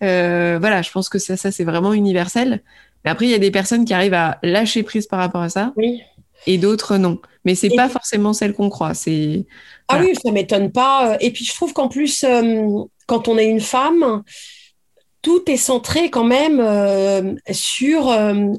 [0.00, 2.62] voilà, je pense que ça, ça c'est vraiment universel.
[3.04, 5.48] Mais après, il y a des personnes qui arrivent à lâcher prise par rapport à
[5.48, 5.72] ça.
[5.76, 6.00] Oui.
[6.46, 7.20] Et d'autres, non.
[7.44, 8.94] Mais c'est pas forcément celle qu'on croit.
[8.94, 9.46] C'est.
[9.88, 11.16] Ah oui, ça m'étonne pas.
[11.20, 12.66] Et puis, je trouve qu'en plus, euh,
[13.06, 14.22] quand on est une femme,
[15.22, 18.52] tout est centré quand même euh, sur euh,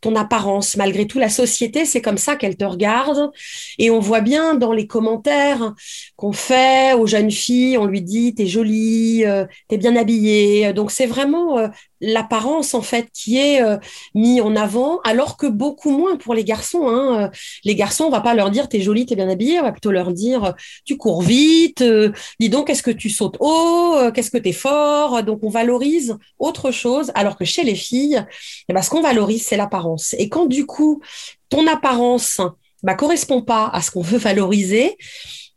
[0.00, 0.76] ton apparence.
[0.76, 3.30] Malgré tout, la société, c'est comme ça qu'elle te regarde.
[3.78, 5.74] Et on voit bien dans les commentaires
[6.16, 10.72] qu'on fait aux jeunes filles, on lui dit, t'es jolie, euh, t'es bien habillée.
[10.74, 13.78] Donc c'est vraiment l'apparence en fait qui est euh,
[14.14, 16.88] mis en avant, alors que beaucoup moins pour les garçons.
[16.88, 17.30] Hein.
[17.64, 19.90] Les garçons, on va pas leur dire t'es jolie, t'es bien habillée, on va plutôt
[19.90, 20.54] leur dire
[20.84, 24.50] tu cours vite, euh, dis donc est-ce que tu sautes haut, euh, qu'est-ce que tu
[24.50, 25.22] es fort.
[25.22, 28.24] Donc on valorise autre chose, alors que chez les filles,
[28.68, 30.14] eh ben, ce qu'on valorise c'est l'apparence.
[30.18, 31.00] Et quand du coup
[31.48, 32.40] ton apparence
[32.82, 34.96] bah, correspond pas à ce qu'on veut valoriser,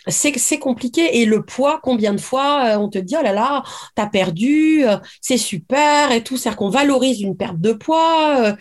[0.07, 1.19] c'est compliqué.
[1.19, 3.63] Et le poids, combien de fois euh, on te dit, oh là là,
[3.95, 6.37] t'as perdu, euh, c'est super et tout.
[6.37, 8.41] C'est-à-dire qu'on valorise une perte de poids.
[8.41, 8.55] Euh,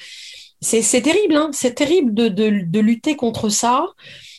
[0.61, 3.87] c'est terrible, hein c'est terrible de, lutter contre ça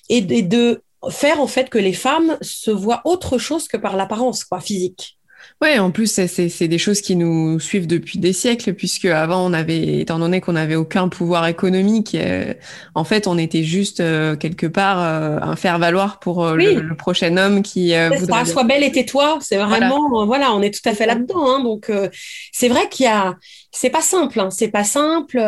[0.10, 3.96] et de, de faire en fait que les femmes se voient autre chose que par
[3.96, 5.17] l'apparence quoi physique.
[5.60, 9.54] Ouais, en plus, c'est des choses qui nous suivent depuis des siècles, puisque avant, on
[9.54, 12.54] avait, étant donné qu'on n'avait aucun pouvoir économique, euh,
[12.94, 17.38] en fait, on était juste euh, quelque part euh, un faire valoir pour le, prochain
[17.38, 18.46] homme qui voudrait.
[18.46, 19.40] Sois belle et tais-toi.
[19.42, 20.54] C'est vraiment, voilà.
[20.54, 21.48] on est tout à fait là-dedans.
[21.48, 21.92] Hein, donc,
[22.52, 23.36] c'est vrai qu'il y a,
[23.72, 25.42] c'est pas simple, hein, c'est pas simple.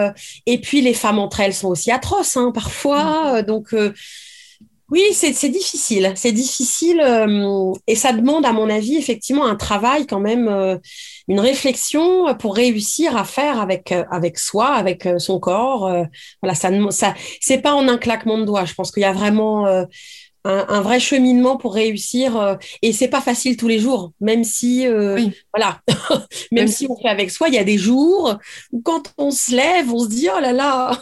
[0.48, 3.44] Et puis, les femmes entre elles sont aussi atroces, hein, parfois.
[3.44, 3.76] Donc
[4.92, 6.14] oui, c'est difficile.
[6.16, 10.78] C'est difficile euh, et ça demande, à mon avis, effectivement, un travail quand même, euh,
[11.28, 15.92] une réflexion pour réussir à faire avec euh, avec soi, avec son corps.
[16.42, 18.66] voilà, ça, ça c'est pas en un claquement de doigts.
[18.66, 19.88] Je pense qu'il y a vraiment un,
[20.44, 24.88] un, vrai cheminement pour réussir et c'est pas facile tous les jours, même si
[25.54, 25.82] voilà,
[26.52, 27.50] même si on fait avec soi.
[27.50, 28.38] Il y a des jours
[28.72, 31.00] où quand on se lève, on se dit oh là là.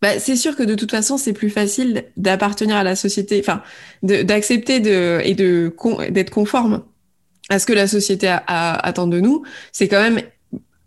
[0.00, 3.62] Bah, c'est sûr que de toute façon, c'est plus facile d'appartenir à la société, enfin,
[4.02, 5.74] d'accepter de, et de
[6.10, 6.84] d'être conforme
[7.50, 9.42] à ce que la société attend de nous.
[9.72, 10.20] C'est quand même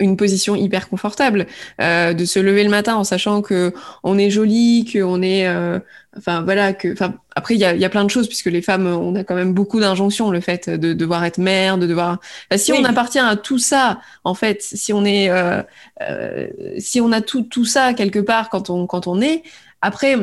[0.01, 1.47] une position hyper confortable
[1.79, 5.47] euh, de se lever le matin en sachant que on est joli, que on est,
[5.47, 5.79] euh,
[6.17, 8.61] enfin voilà, que, enfin après il y a, y a plein de choses puisque les
[8.61, 12.19] femmes, on a quand même beaucoup d'injonctions, le fait de devoir être mère, de devoir,
[12.55, 15.61] si on appartient à tout ça, en fait, si on est, euh,
[16.01, 16.47] euh,
[16.79, 19.43] si on a tout tout ça quelque part quand on quand on est,
[19.81, 20.17] après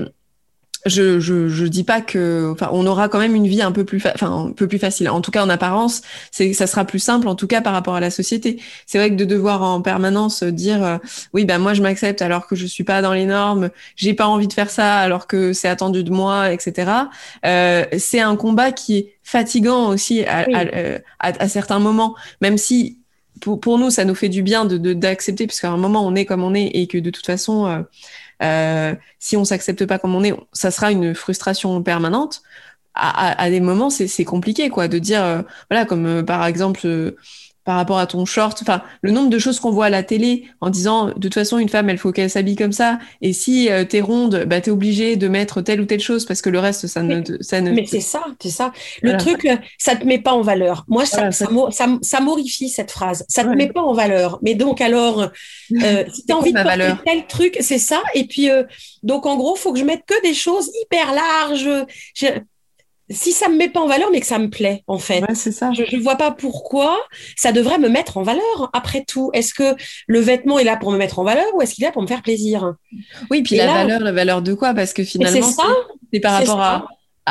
[0.88, 3.84] je, je, je dis pas que, enfin, on aura quand même une vie un peu
[3.84, 5.08] plus, enfin, un peu plus facile.
[5.08, 7.94] En tout cas, en apparence, c'est, ça sera plus simple, en tout cas par rapport
[7.94, 8.60] à la société.
[8.86, 10.98] C'est vrai que de devoir en permanence dire, euh,
[11.32, 14.26] oui, ben moi je m'accepte alors que je suis pas dans les normes, j'ai pas
[14.26, 16.90] envie de faire ça alors que c'est attendu de moi, etc.
[17.44, 22.56] Euh, c'est un combat qui est fatigant aussi à, euh, à, à, certains moments, même
[22.56, 22.98] si
[23.40, 26.24] pour, pour, nous ça nous fait du bien de, d'accepter, puisqu'à un moment on est
[26.24, 27.82] comme on est et que de toute façon euh,
[28.42, 32.42] euh, si on s'accepte pas comme on est, ça sera une frustration permanente.
[32.94, 36.44] À, à, à des moments, c'est compliqué, quoi, de dire, euh, voilà, comme euh, par
[36.46, 37.14] exemple
[37.68, 40.46] par rapport à ton short, enfin le nombre de choses qu'on voit à la télé
[40.62, 42.98] en disant de toute façon une femme elle faut qu'elle s'habille comme ça.
[43.20, 46.40] Et si euh, t'es ronde bah t'es obligé de mettre telle ou telle chose parce
[46.40, 48.72] que le reste ça ne ça ne mais c'est ça c'est ça.
[49.02, 50.86] Le truc ça te met pas en valeur.
[50.88, 51.46] Moi ça ça,
[52.00, 53.26] ça, morifie cette phrase.
[53.28, 54.38] Ça te met pas en valeur.
[54.40, 58.00] Mais donc alors euh, si t'as envie de porter valeur tel truc c'est ça.
[58.14, 58.62] Et puis euh,
[59.02, 61.68] donc en gros faut que je mette que des choses hyper larges
[63.10, 65.22] si ça me met pas en valeur, mais que ça me plaît, en fait.
[65.34, 65.70] c'est ça.
[65.72, 66.98] Je ne vois pas pourquoi
[67.36, 69.30] ça devrait me mettre en valeur, après tout.
[69.32, 69.74] Est-ce que
[70.06, 72.02] le vêtement est là pour me mettre en valeur ou est-ce qu'il est là pour
[72.02, 72.74] me faire plaisir?
[73.30, 74.74] Oui, puis la valeur, la valeur de quoi?
[74.74, 75.48] Parce que finalement,
[76.12, 76.88] c'est par rapport à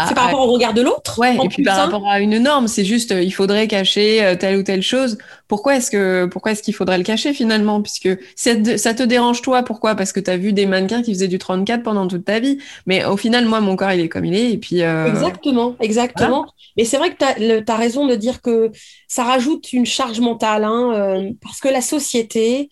[0.07, 1.19] c'est par rapport au regard de l'autre.
[1.19, 4.35] Ouais, et puis par rapport à une norme, c'est juste euh, il faudrait cacher euh,
[4.35, 5.17] telle ou telle chose.
[5.47, 7.81] Pourquoi est-ce que pourquoi est-ce qu'il faudrait le cacher finalement?
[7.81, 9.95] Puisque ça te, ça te dérange toi, pourquoi?
[9.95, 12.57] Parce que tu as vu des mannequins qui faisaient du 34 pendant toute ta vie.
[12.85, 14.51] Mais au final, moi, mon corps, il est comme il est.
[14.51, 14.83] Et puis.
[14.83, 15.07] Euh...
[15.07, 16.45] Exactement, exactement.
[16.75, 18.71] Mais c'est vrai que tu as, as, raison de dire que
[19.07, 22.69] ça rajoute une charge mentale, hein, euh, parce que la société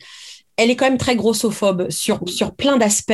[0.58, 3.14] elle est quand même très grossophobe sur, sur plein d'aspects.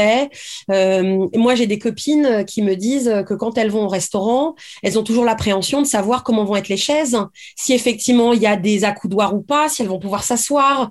[0.69, 4.99] Euh, moi, j'ai des copines qui me disent que quand elles vont au restaurant, elles
[4.99, 7.17] ont toujours l'appréhension de savoir comment vont être les chaises,
[7.55, 10.89] si effectivement il y a des accoudoirs ou pas, si elles vont pouvoir s'asseoir.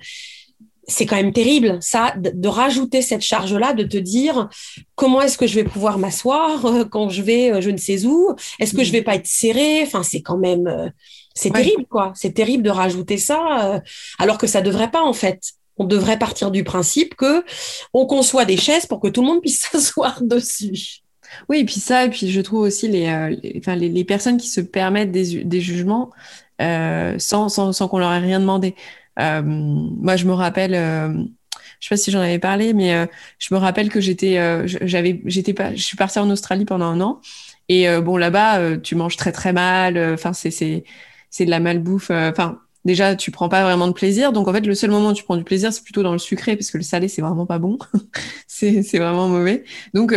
[0.88, 4.48] C'est quand même terrible, ça, de, rajouter cette charge-là, de te dire
[4.96, 8.06] comment est-ce que je vais pouvoir m'asseoir euh, quand je vais, euh, je ne sais
[8.06, 9.82] où, est-ce que je vais pas être serrée?
[9.84, 10.92] Enfin, c'est quand même,
[11.32, 12.12] c'est terrible, quoi.
[12.16, 13.80] C'est terrible de rajouter ça,
[14.18, 17.42] alors que ça devrait pas, en fait on devrait partir du principe que
[17.94, 21.00] on conçoit des chaises pour que tout le monde puisse s'asseoir dessus.
[21.48, 23.34] Oui, et puis ça, et puis je trouve aussi les, euh,
[23.76, 26.10] les, personnes qui se permettent des, jugements
[26.60, 28.74] euh, sans, sans, sans qu'on leur ait rien demandé.
[29.18, 30.72] Euh, moi, je me rappelle
[31.80, 35.54] je sais pas si j'en avais parlé, mais je me rappelle que j'étais, j'avais, j'étais
[35.54, 37.22] pas, je suis partie en Australie pendant un an.
[37.70, 39.96] Et bon, là-bas, tu manges très très mal.
[40.12, 40.84] Enfin, c'est c'est
[41.30, 42.10] c'est de la malbouffe.
[42.10, 44.32] Enfin, déjà, tu prends pas vraiment de plaisir.
[44.32, 46.18] Donc, en fait, le seul moment où tu prends du plaisir, c'est plutôt dans le
[46.18, 47.78] sucré, parce que le salé, c'est vraiment pas bon.
[48.46, 49.64] c'est vraiment mauvais.
[49.94, 50.14] Donc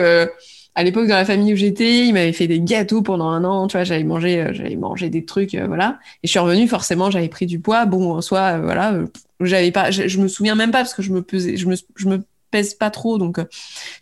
[0.75, 3.67] à l'époque dans la famille où j'étais, il m'avait fait des gâteaux pendant un an,
[3.67, 5.99] tu vois, j'avais mangé, euh, j'avais mangé des trucs, euh, voilà.
[6.23, 7.85] Et je suis revenue, forcément, j'avais pris du poids.
[7.85, 8.99] Bon, en soi, euh, voilà,
[9.39, 12.07] j'avais pas, je, me souviens même pas parce que je me pesais, je me, je
[12.07, 13.39] me pèse pas trop, donc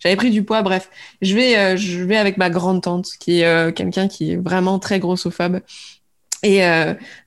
[0.00, 0.62] j'avais pris du poids.
[0.62, 0.88] Bref,
[1.20, 4.98] je vais, je vais avec ma grande tante, qui est quelqu'un qui est vraiment très
[4.98, 5.60] grossophobe.
[6.42, 6.62] Et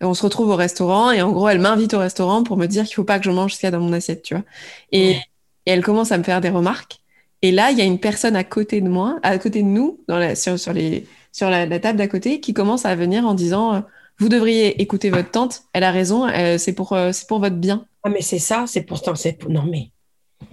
[0.02, 2.84] on se retrouve au restaurant et en gros, elle m'invite au restaurant pour me dire
[2.84, 4.44] qu'il faut pas que je mange ce qu'il y a dans mon assiette, tu vois.
[4.92, 5.12] Et,
[5.66, 7.00] et elle commence à me faire des remarques.
[7.42, 10.00] Et là, il y a une personne à côté de moi, à côté de nous,
[10.08, 13.34] dans la, sur, sur, les, sur la, table d'à côté, qui commence à venir en
[13.34, 13.80] disant euh,
[14.18, 17.58] Vous devriez écouter votre tante, elle a raison, euh, c'est pour, euh, c'est pour votre
[17.58, 17.86] bien.
[18.04, 19.52] Ah, mais c'est ça, c'est pourtant, c'est pour...
[19.52, 19.92] Non, mais.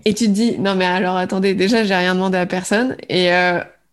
[0.04, 2.96] Et tu te dis Non, mais alors attendez, déjà, j'ai rien demandé à personne.
[3.08, 3.30] Et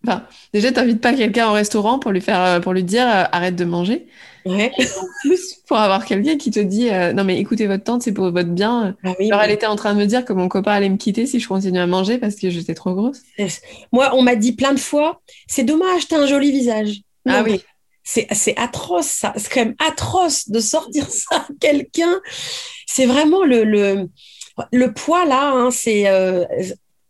[0.06, 3.64] enfin, déjà, t'invites pas quelqu'un au restaurant pour lui, faire, pour lui dire Arrête de
[3.64, 4.06] manger.
[4.44, 4.72] Ouais.
[4.78, 8.12] en plus, pour avoir quelqu'un qui te dit euh, non mais écoutez votre tante, c'est
[8.12, 8.96] pour votre bien.
[9.04, 11.26] Ah Alors elle était en train de me dire que mon copain allait me quitter
[11.26, 13.20] si je continuais à manger parce que j'étais trop grosse.
[13.92, 17.02] Moi, on m'a dit plein de fois, c'est dommage, t'as un joli visage.
[17.28, 17.60] ah oui.
[18.02, 19.32] C'est atroce, ça.
[19.36, 22.20] C'est quand même atroce de sortir ça à quelqu'un.
[22.86, 24.08] C'est vraiment le, le,
[24.72, 25.52] le, poids là.
[25.52, 26.44] Hein, c'est euh,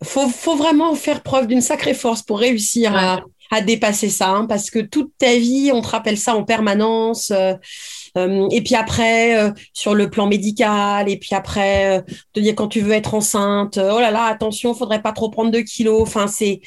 [0.02, 4.46] faut, faut, vraiment faire preuve d'une sacrée force pour réussir à à dépasser ça, hein,
[4.46, 7.32] parce que toute ta vie, on te rappelle ça en permanence.
[7.32, 7.54] Euh,
[8.16, 12.68] euh, et puis après, euh, sur le plan médical, et puis après, te dire quand
[12.68, 16.00] tu veux être enceinte, oh là là, attention, faudrait pas trop prendre de kilos.
[16.02, 16.60] Enfin, c'est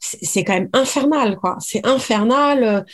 [0.00, 1.56] c'est quand même infernal, quoi.
[1.60, 2.84] C'est infernal,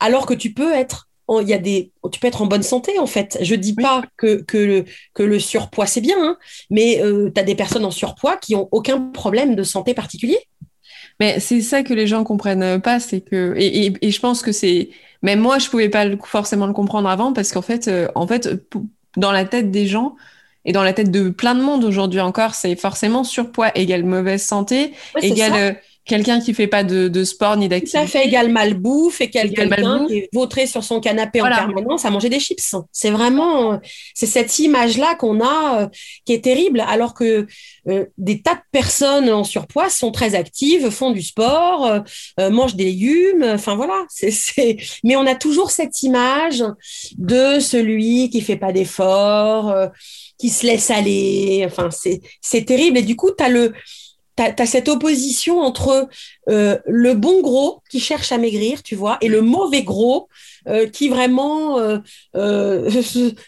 [0.00, 1.08] alors que tu peux être
[1.40, 3.38] il y a des, tu peux être en bonne santé en fait.
[3.40, 6.36] Je dis pas que, que, le, que le surpoids c'est bien, hein,
[6.68, 7.00] mais
[7.34, 10.38] tu as des personnes en surpoids qui ont aucun problème de santé particulier.
[11.20, 14.42] Mais c'est ça que les gens comprennent pas, c'est que et, et, et, je pense
[14.42, 14.90] que c'est
[15.22, 18.48] même moi je pouvais pas forcément le comprendre avant parce qu'en fait euh, en fait
[19.16, 20.16] dans la tête des gens
[20.64, 24.42] et dans la tête de plein de monde aujourd'hui encore, c'est forcément surpoids égale mauvaise
[24.42, 27.98] santé égale quelqu'un qui fait pas de, de sport ni d'activité.
[27.98, 29.68] Ça fait égal malbouffe et quelqu'un
[30.06, 32.74] qui est vautré sur son canapé en permanence à manger des chips.
[32.90, 33.80] C'est vraiment,
[34.14, 35.86] c'est cette image-là qu'on a euh,
[36.24, 37.46] qui est terrible, alors que
[37.88, 41.86] euh, des tas de personnes en surpoids sont très actives, font du sport,
[42.40, 43.44] euh, mangent des légumes.
[43.54, 46.64] Enfin voilà, c'est, mais on a toujours cette image
[47.16, 49.74] de celui qui fait pas d'efforts,
[50.38, 51.62] qui se laisse aller.
[51.64, 52.98] Enfin, c'est, c'est terrible.
[52.98, 53.72] Et du coup, tu as le,
[54.36, 56.08] tu as, cette opposition entre
[56.48, 60.28] euh, le bon gros qui cherche à maigrir, tu vois, et le mauvais gros
[60.68, 61.98] euh, qui vraiment euh,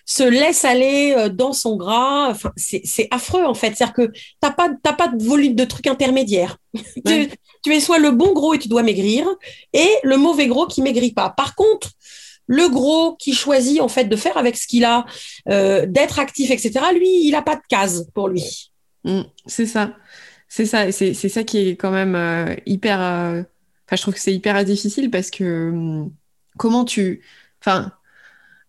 [0.05, 2.29] se, laisse aller dans son gras.
[2.31, 3.75] Enfin, c'est affreux en fait.
[3.75, 6.59] C'est-à-dire que tu n'as pas, pas de volume de trucs intermédiaires.
[7.07, 9.27] tu, es soit le bon gros et tu dois maigrir,
[9.73, 11.31] et le mauvais gros qui maigrit pas.
[11.31, 11.91] Par contre,
[12.47, 15.07] le gros qui choisit en fait de faire avec ce qu'il a,
[15.47, 16.73] d'être actif, etc.
[16.95, 18.71] Lui, il n'a pas de case pour lui.
[19.05, 19.93] Mmh, c'est ça.
[20.49, 23.01] C'est ça, c'est ça qui est quand même euh, hyper.
[23.01, 23.41] Euh,
[23.87, 26.15] enfin, je trouve que c'est hyper difficile parce que hum,
[26.59, 27.23] comment tu.
[27.61, 27.93] Enfin,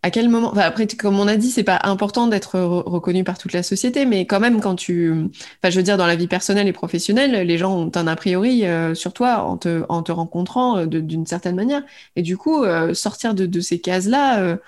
[0.02, 0.50] à quel moment.
[0.50, 4.06] Enfin, après, comme on a dit, c'est pas important d'être reconnu par toute la société,
[4.06, 5.10] mais quand même, quand tu.
[5.12, 8.16] Enfin, je veux dire, dans la vie personnelle et professionnelle, les gens ont un a
[8.16, 11.82] priori euh, sur toi en te, en te rencontrant d'une certaine manière.
[12.16, 14.58] Et du coup, sortir de, de ces cases-là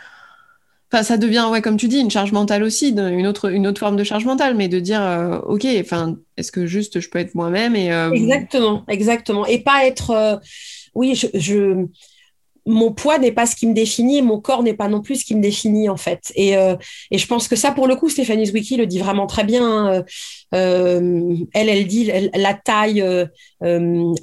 [0.90, 3.96] Ça devient, ouais, comme tu dis, une charge mentale aussi, une autre, une autre forme
[3.96, 7.34] de charge mentale, mais de dire, euh, ok, enfin, est-ce que juste je peux être
[7.34, 10.36] moi-même et euh, exactement, exactement, et pas être, euh,
[10.94, 11.84] oui, je,
[12.68, 15.24] mon poids n'est pas ce qui me définit, mon corps n'est pas non plus ce
[15.24, 16.32] qui me définit en fait.
[16.36, 16.76] Et, euh,
[17.10, 19.64] et je pense que ça, pour le coup, Stéphanie Zwicky le dit vraiment très bien.
[19.66, 20.04] Hein.
[20.54, 23.26] Euh, elle, elle dit la taille euh,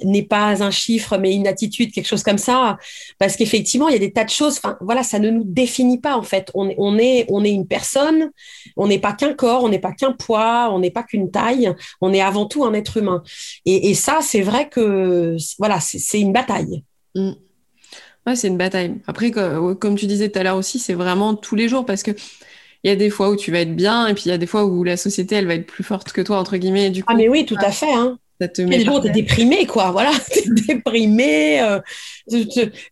[0.04, 2.78] n'est pas un chiffre, mais une attitude, quelque chose comme ça.
[3.18, 4.60] Parce qu'effectivement, il y a des tas de choses.
[4.80, 6.50] Voilà, ça ne nous définit pas en fait.
[6.54, 8.30] On est, une personne.
[8.76, 11.72] On n'est pas qu'un corps, on n'est pas qu'un poids, on n'est pas qu'une taille.
[12.00, 13.22] On est avant tout un être humain.
[13.64, 16.84] Et, et ça, c'est vrai que voilà, c'est une bataille.
[17.16, 17.32] Mm.
[18.26, 18.94] Ouais, c'est une bataille.
[19.06, 22.10] Après, comme tu disais tout à l'heure aussi, c'est vraiment tous les jours parce que
[22.84, 24.38] il y a des fois où tu vas être bien et puis il y a
[24.38, 26.90] des fois où la société, elle va être plus forte que toi, entre guillemets.
[26.90, 27.92] Du ah, mais oui, tout à fait.
[27.92, 28.18] Hein.
[28.40, 28.84] Ça te met.
[29.02, 29.90] t'es déprimé, quoi.
[29.92, 31.60] Voilà, t'es déprimé.
[31.62, 31.80] Euh,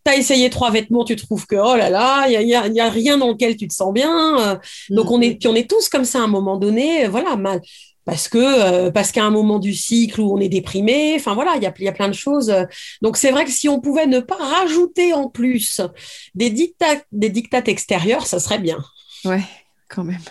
[0.03, 2.89] t'as essayé trois vêtements, tu trouves que, oh là là, il n'y a, y a,
[2.89, 4.39] rien dans lequel tu te sens bien.
[4.39, 4.55] Euh.
[4.89, 7.07] donc, on est, puis on est tous comme ça à un moment donné.
[7.07, 7.61] Voilà, mal
[8.05, 11.55] parce que euh, parce qu'à un moment du cycle où on est déprimé, enfin voilà,
[11.57, 12.53] il y a, y a plein de choses.
[13.01, 15.81] Donc c'est vrai que si on pouvait ne pas rajouter en plus
[16.35, 16.53] des
[17.11, 18.77] des dictats extérieurs, ça serait bien.
[19.25, 19.43] Ouais,
[19.89, 20.21] quand même.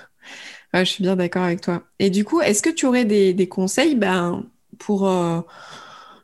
[0.72, 1.82] je suis bien d'accord avec toi.
[1.98, 4.44] Et du coup, est-ce que tu aurais des, conseils ben,
[4.78, 5.40] pour euh,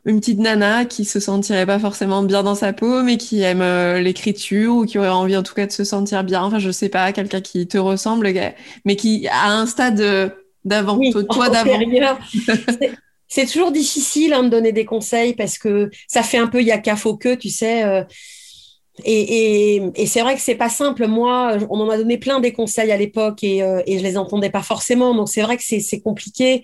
[0.05, 3.61] une petite nana qui se sentirait pas forcément bien dans sa peau, mais qui aime
[3.61, 6.43] euh, l'écriture ou qui aurait envie en tout cas de se sentir bien?
[6.43, 8.31] Enfin, je sais pas, quelqu'un qui te ressemble,
[8.85, 10.33] mais qui a un stade
[10.65, 11.79] euh, d'avant, toi d'avant.
[13.27, 16.95] c'est toujours difficile hein, de donner des conseils parce que ça fait un peu yaka
[16.95, 18.05] faux que, tu sais.
[19.05, 21.07] Et, c'est vrai que c'est pas simple.
[21.07, 24.17] Moi, on m'en a donné plein des conseils à l'époque et, euh, et je les
[24.17, 25.15] entendais pas forcément.
[25.15, 26.63] Donc c'est vrai que c'est compliqué.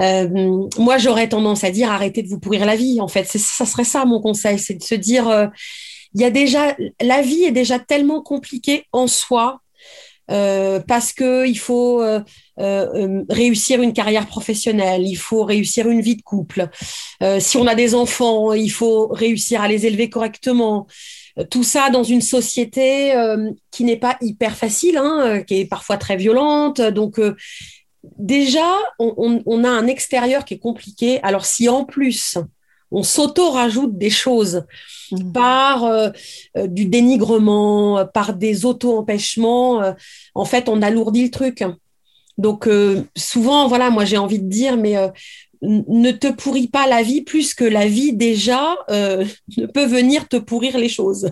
[0.00, 3.00] Euh, moi, j'aurais tendance à dire arrêtez de vous pourrir la vie.
[3.00, 5.46] En fait, ça serait ça mon conseil, c'est de se dire euh,
[6.14, 9.60] il y a déjà la vie est déjà tellement compliquée en soi
[10.86, 12.02] parce que il faut
[12.56, 16.68] réussir une carrière professionnelle, il faut réussir une vie de couple.
[17.38, 20.86] si on a des enfants, il faut réussir à les élever correctement
[21.48, 25.64] tout ça dans une société euh, qui n'est pas hyper facile, hein, euh, qui est
[25.64, 26.80] parfois très violente.
[26.80, 27.36] Donc euh,
[28.18, 31.20] déjà, on, a un extérieur qui est compliqué.
[31.22, 32.38] Alors si en plus
[32.90, 34.64] on s'auto-rajoute des choses
[35.12, 35.32] mmh.
[35.32, 36.12] par
[36.56, 39.94] du dénigrement, par des auto-empêchements,
[40.34, 41.64] en fait, on alourdit le truc.
[42.38, 42.68] Donc
[43.16, 44.96] souvent, voilà, moi j'ai envie de dire, mais
[45.62, 49.24] ne te pourrit pas la vie plus que la vie déjà euh,
[49.56, 51.30] ne peut venir te pourrir les choses.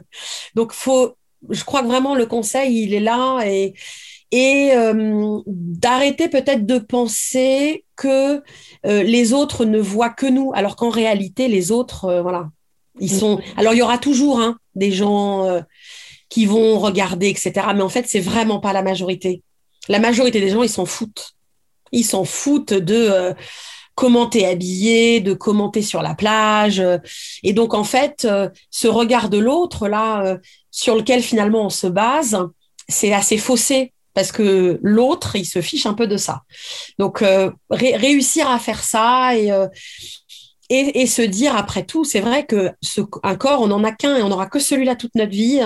[0.54, 1.14] Donc faut,
[1.48, 3.74] je crois que vraiment le conseil il est là et
[4.30, 8.42] et euh, d'arrêter peut-être de penser que
[8.86, 12.48] euh, les autres ne voient que nous, alors qu'en réalité les autres, voilà,
[13.00, 13.40] ils sont.
[13.56, 15.62] Alors il y aura toujours hein, des gens
[16.28, 17.52] qui vont regarder, etc.
[17.74, 19.42] Mais en fait c'est vraiment pas la majorité.
[19.88, 21.32] La majorité des gens ils s'en foutent.
[21.90, 23.34] Ils s'en foutent de
[23.98, 26.80] comment t'es habillé, de commenter sur la plage.
[27.42, 30.38] Et donc, en fait, euh, ce regard de l'autre, là, euh,
[30.70, 32.38] sur lequel finalement on se base,
[32.88, 36.42] c'est assez faussé parce que l'autre, il se fiche un peu de ça.
[36.98, 39.52] Donc, euh, réussir à faire ça et,
[40.70, 42.72] et, se dire, après tout, c'est vrai que
[43.22, 45.60] un corps, on n'en a qu'un et on n'aura que celui-là toute notre vie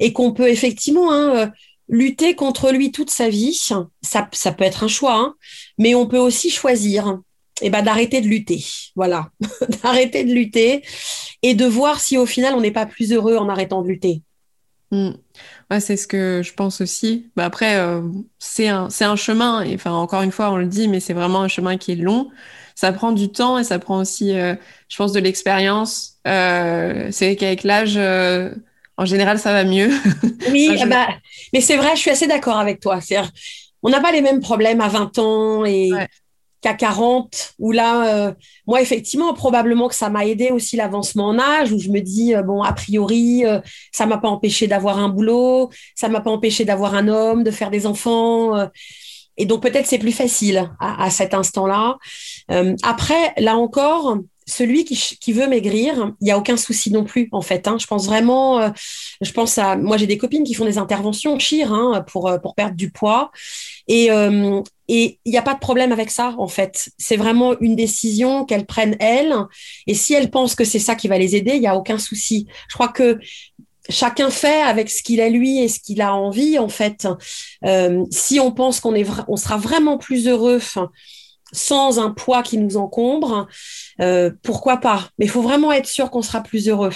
[0.00, 1.50] et qu'on peut effectivement hein,
[1.88, 3.58] lutter contre lui toute sa vie.
[4.02, 5.34] Ça, peut être un choix, hein,
[5.78, 7.20] mais on peut aussi choisir
[7.62, 9.30] eh ben d'arrêter de lutter, voilà,
[9.82, 10.82] d'arrêter de lutter
[11.40, 14.20] et de voir si au final on n'est pas plus heureux en arrêtant de lutter.
[14.94, 15.10] Hmm.
[15.70, 17.30] Ouais, c'est ce que je pense aussi.
[17.34, 18.00] Bah après, euh,
[18.38, 19.62] c'est un, c'est un chemin.
[19.62, 21.96] Et enfin, encore une fois, on le dit, mais c'est vraiment un chemin qui est
[21.96, 22.30] long.
[22.76, 24.54] Ça prend du temps et ça prend aussi, euh,
[24.88, 26.18] je pense, de l'expérience.
[26.28, 27.98] Euh, c'est qu'avec l'âge,
[28.96, 29.90] en général, ça va mieux.
[30.50, 31.08] Oui, bah,
[31.52, 33.00] mais c'est vrai, je suis assez d'accord avec toi.
[33.82, 35.90] On n'a pas les mêmes problèmes à 20 ans et
[36.64, 38.32] qu'à 40, où là, euh,
[38.66, 42.34] moi, effectivement, probablement que ça m'a aidé aussi l'avancement en âge, où je me dis,
[42.34, 43.60] euh, bon, a priori, euh,
[43.92, 47.50] ça m'a pas empêché d'avoir un boulot, ça m'a pas empêché d'avoir un homme, de
[47.50, 48.54] faire des enfants.
[49.36, 51.98] et donc, peut-être c'est plus facile à, cet instant-là.
[52.82, 57.42] après, là encore, celui qui, veut maigrir, il n'y a aucun souci non plus, en
[57.42, 57.68] fait.
[57.68, 57.76] Hein.
[57.78, 58.72] Je pense vraiment,
[59.20, 62.76] je pense à, moi j'ai des copines qui font des interventions chir hein, pour, perdre
[62.76, 63.30] du poids.
[63.86, 64.10] Et
[64.88, 66.90] et il n'y a pas de problème avec ça, en fait.
[66.98, 69.34] C'est vraiment une décision qu'elles prennent elles.
[69.86, 71.98] Et si elles pensent que c'est ça qui va les aider, il n'y a aucun
[71.98, 72.46] souci.
[72.68, 73.18] Je crois que
[73.88, 77.08] chacun fait avec ce qu'il a lui et ce qu'il a envie, en fait.
[77.64, 80.60] Euh, si on pense qu'on est, on sera vraiment plus heureux
[81.52, 83.46] sans un poids qui nous encombre,
[84.00, 85.08] euh, pourquoi pas?
[85.18, 86.92] Mais il faut vraiment être sûr qu'on sera plus heureux.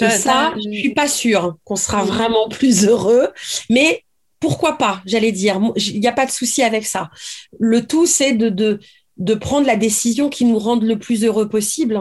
[0.00, 3.28] Et ça, je suis pas sûre qu'on sera vraiment plus heureux,
[3.70, 4.04] mais
[4.40, 7.10] pourquoi pas J'allais dire, il n'y a pas de souci avec ça.
[7.58, 8.80] Le tout, c'est de, de,
[9.16, 11.98] de prendre la décision qui nous rende le plus heureux possible.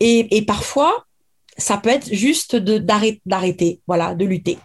[0.00, 1.06] Et, et parfois,
[1.58, 4.58] ça peut être juste d'arrêter, voilà, de lutter.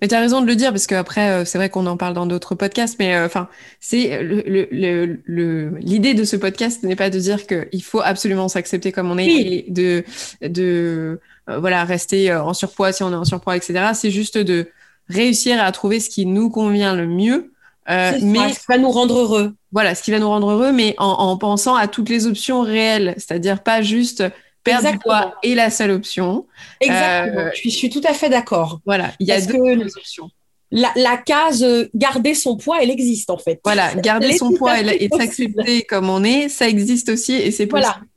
[0.00, 2.14] Mais tu as raison de le dire parce qu'après, euh, c'est vrai qu'on en parle
[2.14, 7.10] dans d'autres podcasts, mais euh, enfin, c'est l'idée le, le, de ce podcast n'est pas
[7.10, 10.04] de dire qu'il faut absolument s'accepter comme on est et de,
[10.42, 13.90] de euh, voilà, rester en surpoids si on est en surpoids, etc.
[13.94, 14.68] C'est juste de
[15.10, 17.52] réussir à trouver ce qui nous convient le mieux.
[17.88, 19.54] mais ce qui va nous rendre heureux.
[19.72, 22.62] Voilà, ce qui va nous rendre heureux, mais en, en pensant à toutes les options
[22.62, 24.24] réelles, c'est-à-dire pas juste
[24.64, 26.46] perdre du poids est la seule option.
[26.80, 27.40] Exactement.
[27.40, 28.80] Euh, je, suis, tout à fait d'accord.
[28.84, 30.30] Voilà, il y a deux options.
[30.72, 33.60] La, case euh, garder son poids, elle existe en fait.
[33.64, 37.92] Voilà, garder son poids et, s'accepter comme on est, ça existe aussi et c'est possible.
[37.92, 38.09] Voilà.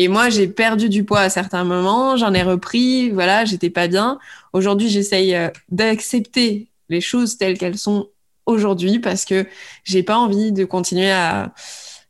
[0.00, 3.88] Et moi, j'ai perdu du poids à certains moments, j'en ai repris, voilà, j'étais pas
[3.88, 4.20] bien.
[4.52, 8.08] Aujourd'hui, j'essaye euh, d'accepter les choses telles qu'elles sont
[8.46, 9.44] aujourd'hui parce que
[9.82, 11.52] j'ai pas envie de continuer à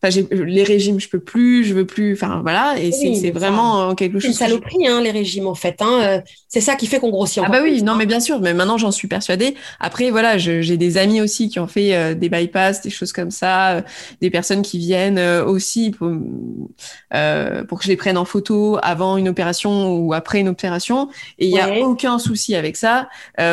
[0.01, 2.13] Enfin, les régimes, je peux plus, je veux plus.
[2.13, 2.77] Enfin, voilà.
[2.79, 4.33] Et c'est vraiment quelque chose.
[4.33, 5.83] C'est une saloperie, hein, les régimes, en fait.
[5.83, 6.01] Hein.
[6.03, 7.43] Euh, c'est ça qui fait qu'on grossit.
[7.45, 7.97] Ah bah oui, non, hein.
[7.97, 8.41] mais bien sûr.
[8.41, 9.57] Mais maintenant, j'en suis persuadée.
[9.81, 13.33] Après, voilà, j'ai des amis aussi qui ont fait euh, des bypass, des choses comme
[13.33, 13.83] ça, euh,
[14.21, 19.29] des personnes qui viennent aussi pour, pour que je les prenne en photo avant une
[19.29, 21.09] opération ou après une opération.
[21.41, 23.09] Et il n'y a aucun souci avec ça.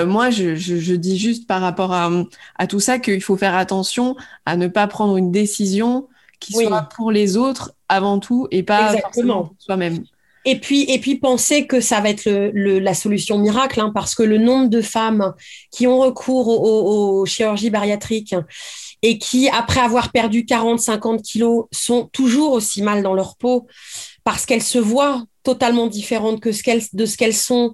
[0.05, 2.11] moi, je, je, je, dis juste par rapport à,
[2.59, 4.15] à tout ça qu'il faut faire attention
[4.45, 6.07] à ne pas prendre une décision
[6.39, 10.03] qui soit pour les autres avant tout et pas forcément pour soi-même.
[10.45, 14.13] Et puis, et puis penser que ça va être le, la solution miracle, hein, parce
[14.13, 15.33] que le nombre de femmes
[15.71, 18.35] qui ont recours aux, chirurgies bariatriques
[19.01, 23.67] et qui, après avoir perdu 40, 50 kilos, sont toujours aussi mal dans leur peau
[24.23, 27.73] parce qu'elles se voient totalement différentes que ce qu'elles, de ce qu'elles sont.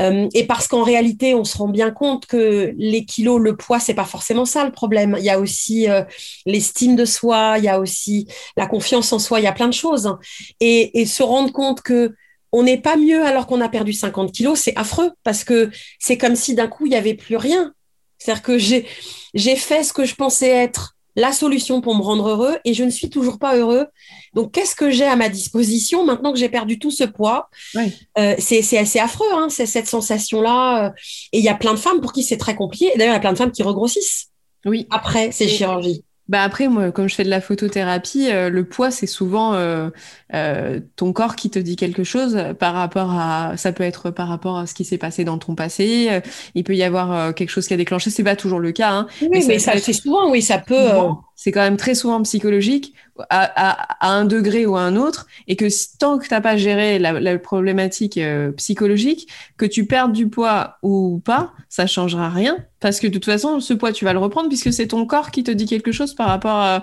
[0.00, 3.78] Euh, et parce qu'en réalité, on se rend bien compte que les kilos, le poids,
[3.78, 5.16] c'est pas forcément ça le problème.
[5.18, 6.02] Il y a aussi euh,
[6.46, 8.26] l'estime de soi, il y a aussi
[8.56, 10.16] la confiance en soi, il y a plein de choses.
[10.60, 12.14] Et, et se rendre compte que
[12.52, 16.16] on n'est pas mieux alors qu'on a perdu 50 kilos, c'est affreux parce que c'est
[16.16, 17.74] comme si d'un coup, il n'y avait plus rien.
[18.18, 18.86] C'est-à-dire que j'ai,
[19.34, 22.84] j'ai fait ce que je pensais être la solution pour me rendre heureux et je
[22.84, 23.86] ne suis toujours pas heureux.
[24.34, 27.48] Donc, qu'est-ce que j'ai à ma disposition maintenant que j'ai perdu tout ce poids?
[28.18, 30.86] Euh, C'est assez affreux, hein, c'est cette sensation-là.
[30.86, 30.90] Euh,
[31.32, 32.90] et il y a plein de femmes pour qui c'est très compliqué.
[32.96, 34.28] D'ailleurs, il y a plein de femmes qui regrossissent
[34.64, 34.86] oui.
[34.90, 36.04] après ces chirurgies.
[36.28, 39.90] Bah après, moi, comme je fais de la photothérapie, euh, le poids, c'est souvent euh,
[40.32, 43.58] euh, ton corps qui te dit quelque chose par rapport à.
[43.58, 46.22] Ça peut être par rapport à ce qui s'est passé dans ton passé.
[46.54, 48.08] il peut y avoir quelque chose qui a déclenché.
[48.08, 48.90] C'est pas toujours le cas.
[48.90, 50.92] Hein, oui, mais, ça, c'est souvent, oui, ça peut.
[51.36, 52.94] C'est quand même très souvent psychologique
[53.28, 55.66] à, à, à, un degré ou à un autre, et que
[55.98, 58.18] tant que t'as pas géré la, la problématique
[58.56, 63.24] psychologique, que tu perdes du poids ou pas, ça changera rien parce que de toute
[63.24, 65.90] façon, ce poids, tu vas le reprendre puisque c'est ton corps qui te dit quelque
[65.90, 66.82] chose par rapport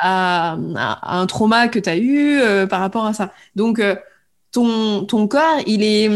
[0.00, 0.58] à,
[1.02, 3.32] un trauma que tu as eu, euh, par rapport à ça.
[3.54, 3.94] Donc, euh,
[4.50, 6.10] ton, ton corps, il est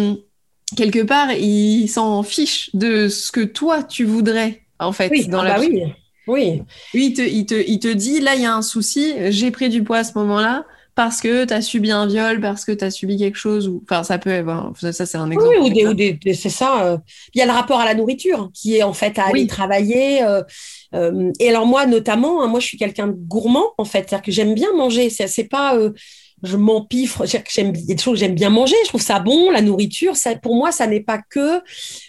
[0.77, 5.29] quelque part, il s'en fiche de ce que toi, tu voudrais, en fait, oui.
[5.29, 5.85] dans ah la bah oui.
[6.27, 6.63] Oui.
[6.95, 9.51] Lui, il te, il, te, il te dit, là, il y a un souci, j'ai
[9.51, 10.65] pris du poids à ce moment-là,
[10.95, 13.83] parce que tu as subi un viol, parce que tu as subi quelque chose, ou
[13.85, 14.45] enfin ça peut,
[14.79, 15.57] ça, c'est un exemple.
[15.61, 16.85] Oui, ou, des, c'est ça.
[16.85, 16.99] Euh.
[17.35, 20.23] Il y a le rapport à la nourriture qui est en fait à aller travailler.
[20.23, 20.43] Euh,
[20.95, 24.23] euh, et alors moi notamment, hein, moi je suis quelqu'un de gourmand en fait, c'est-à-dire
[24.23, 25.09] que j'aime bien manger.
[25.09, 25.79] C'est pas
[26.43, 29.21] je m'empiffre, j'aime il y a des choses que j'aime bien manger, je trouve ça
[29.21, 31.63] bon, la nourriture, ça, pour moi, ça n'est pas que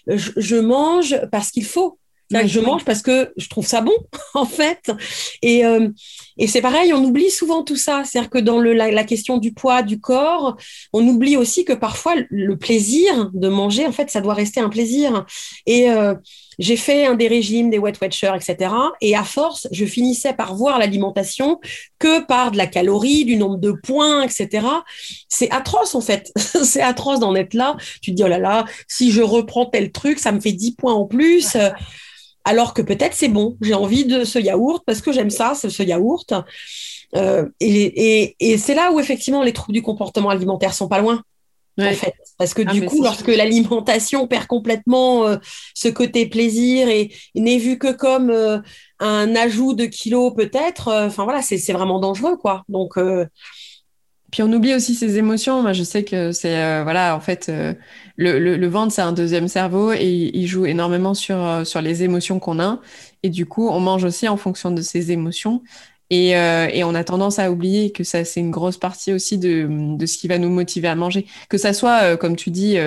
[0.08, 2.00] je mange parce qu'il faut
[2.46, 3.94] je mange parce que je trouve ça bon,
[4.34, 4.92] en fait.
[5.42, 5.90] Et, euh,
[6.38, 8.04] et c'est pareil, on oublie souvent tout ça.
[8.04, 10.58] C'est-à-dire que dans le, la, question du poids, du corps,
[10.94, 14.70] on oublie aussi que parfois le plaisir de manger, en fait, ça doit rester un
[14.70, 15.26] plaisir.
[15.66, 16.16] Et euh,
[16.60, 18.74] j'ai fait un des régimes, des wet watchers, etc.
[19.02, 21.60] Et à force, je finissais par voir l'alimentation
[22.00, 24.66] que par de la calorie, du nombre de points, etc.
[25.30, 26.32] C'est atroce, en fait.
[26.38, 27.78] c'est atroce d'en être là.
[28.02, 30.76] Tu te dis, oh là là, si je reprends tel truc, ça me fait 10
[30.76, 31.56] points en plus
[32.46, 33.58] alors que peut-être c'est bon.
[33.62, 36.34] J'ai envie de ce yaourt parce que j'aime ça, ce, yaourt.
[37.16, 41.22] Euh, et, c'est là où effectivement les troubles du comportement alimentaire sont pas loin.
[41.80, 45.38] En fait, parce que ah, du coup, lorsque l'alimentation perd complètement euh,
[45.74, 48.60] ce côté plaisir et, n'est vu que comme euh,
[49.00, 52.64] un ajout de kilos peut-être, enfin voilà, c'est vraiment dangereux quoi.
[52.70, 53.00] Donc
[54.34, 55.62] puis on oublie aussi ses émotions.
[55.62, 57.76] Moi, je sais que c'est euh, voilà, en fait, euh,
[58.18, 62.40] le, ventre c'est un deuxième cerveau et il joue énormément sur euh, sur les émotions
[62.40, 62.80] qu'on a.
[63.22, 65.62] Et du coup, on mange aussi en fonction de ses émotions.
[66.10, 69.68] Et, et on a tendance à oublier que ça c'est une grosse partie aussi de,
[69.98, 71.26] de ce qui va nous motiver à manger.
[71.50, 72.78] Que ça soit, comme tu dis,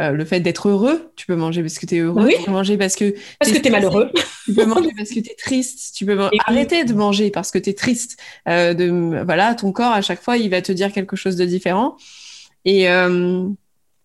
[0.00, 2.34] euh, le fait d'être heureux, tu peux manger parce que tu es heureux, oui.
[2.38, 4.10] tu peux manger parce que parce que tu es malheureux,
[4.44, 7.58] tu peux manger parce que tu es triste, tu peux arrêter de manger parce que
[7.58, 8.16] tu es triste.
[8.48, 11.44] Euh, de voilà, ton corps à chaque fois, il va te dire quelque chose de
[11.44, 11.96] différent.
[12.64, 13.46] Et euh,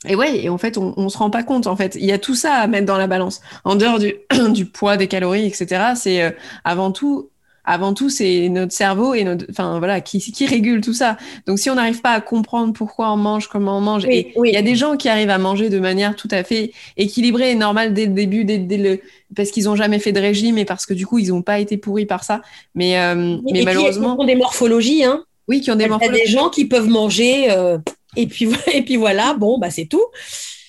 [0.07, 1.65] et ouais, et en fait, on, on se rend pas compte.
[1.65, 3.41] En fait, il y a tout ça à mettre dans la balance.
[3.63, 4.15] En dehors du,
[4.49, 5.93] du poids, des calories, etc.
[5.95, 7.29] C'est avant tout
[7.65, 11.17] avant tout, c'est notre cerveau et notre, enfin voilà, qui, qui régule tout ça.
[11.47, 14.53] Donc, si on n'arrive pas à comprendre pourquoi on mange, comment on mange, et il
[14.53, 17.55] y a des gens qui arrivent à manger de manière tout à fait équilibrée et
[17.55, 19.01] normale dès le début, dès, le,
[19.35, 21.59] parce qu'ils ont jamais fait de régime et parce que du coup, ils n'ont pas
[21.59, 22.41] été pourris par ça.
[22.75, 25.23] Mais, euh, mais malheureusement, qui ont des morphologies, hein.
[25.47, 26.17] Oui, qui ont des morphologies.
[26.17, 27.77] Il y a des gens qui peuvent manger euh,
[28.15, 30.05] et puis et puis voilà, bon bah c'est tout.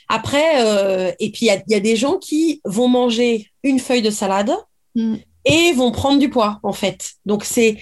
[0.09, 4.11] Après, euh, et puis il y, a, des gens qui vont manger une feuille de
[4.11, 4.53] salade.
[4.95, 5.17] Mm
[5.47, 7.13] et vont prendre du poids en fait.
[7.25, 7.79] Donc c'est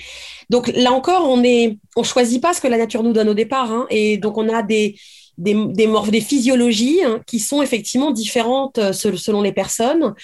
[0.50, 3.34] donc là encore on est on choisit pas ce que la nature nous donne au
[3.34, 4.96] départ hein, et donc on a des
[5.38, 10.14] des des, des physiologies hein, qui sont effectivement différentes euh, selon les personnes.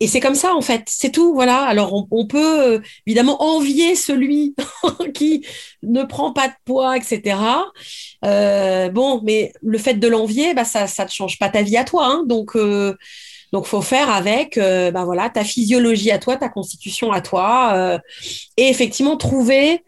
[0.00, 1.32] et c'est comme ça en fait, c'est tout.
[1.32, 1.64] Voilà.
[1.64, 4.54] Alors on, peut euh, évidemment envier celui
[5.14, 5.46] qui
[5.82, 7.38] ne prend pas de poids, etc.
[8.24, 11.76] Euh, bon, mais le fait de l'envier, bah, ça, ça ne change pas ta vie
[11.76, 12.06] à toi.
[12.06, 12.24] Hein.
[12.26, 12.56] donc
[13.52, 18.00] donc faut faire avec, bah, voilà, ta physiologie à toi, ta constitution à toi,
[18.56, 19.84] et effectivement trouver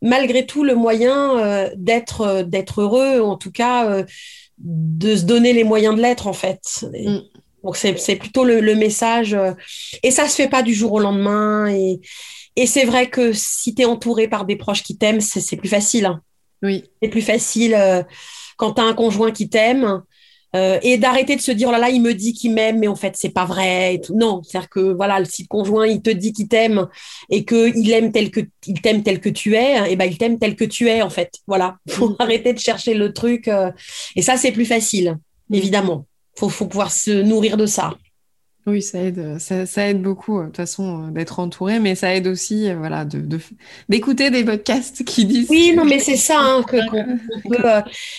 [0.00, 4.04] malgré tout le moyen d'être d'être heureux, en tout cas
[4.58, 6.84] de se donner les moyens de l'être en fait.
[6.92, 7.18] Mm.
[7.64, 9.34] Donc c'est plutôt le, message.
[9.34, 9.52] Euh,
[10.02, 11.68] et ça se fait pas du jour au lendemain.
[11.68, 12.00] Et,
[12.56, 15.68] et c'est vrai que si tu es entouré par des proches qui t'aiment, c'est plus
[15.68, 16.06] facile.
[16.06, 16.20] Hein.
[16.62, 16.84] Oui.
[17.00, 18.02] C'est plus facile euh,
[18.56, 20.02] quand tu as un conjoint qui t'aime.
[20.54, 22.86] Euh, et d'arrêter de se dire oh là là il me dit qu'il m'aime mais
[22.88, 26.02] en fait c'est pas vrai non c'est à dire que voilà si le conjoint il
[26.02, 26.88] te dit qu'il t'aime
[27.30, 30.04] et que il aime tel que il t'aime tel que tu es et eh ben
[30.04, 31.32] il t'aime tel que tu es en fait.
[31.46, 31.76] Voilà.
[31.88, 32.16] Faut mm.
[32.18, 33.50] arrêter de chercher le truc
[34.14, 35.16] et ça c'est plus facile
[35.50, 36.06] évidemment.
[36.36, 37.94] Faut, faut pouvoir se nourrir de ça.
[38.64, 42.14] Oui, ça aide, ça, aide beaucoup, euh, de toute façon, euh, d'être entouré, mais ça
[42.14, 43.40] aide aussi, euh, voilà, de,
[43.88, 45.50] d'écouter des podcasts qui disent.
[45.50, 46.76] Oui, non, mais c'est ça hein, que,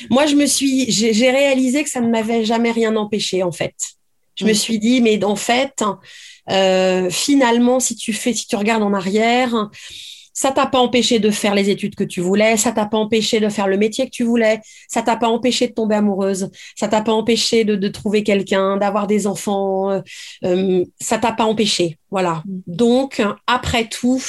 [0.10, 3.74] moi, je me suis, j'ai, réalisé que ça ne m'avait jamais rien empêché, en fait.
[4.36, 5.84] Je me suis dit, mais en fait,
[7.12, 9.70] finalement, si tu fais, si tu regardes en arrière,
[10.34, 13.40] ça t'a pas empêché de faire les études que tu voulais, ça t'a pas empêché
[13.40, 16.88] de faire le métier que tu voulais, ça t'a pas empêché de tomber amoureuse, ça
[16.88, 20.02] t'a pas empêché de, trouver quelqu'un, d'avoir des enfants, euh,
[20.44, 22.00] euh, ça t'a pas empêché.
[22.10, 22.44] Voilà.
[22.46, 22.60] Mm.
[22.68, 24.22] Donc, après tout,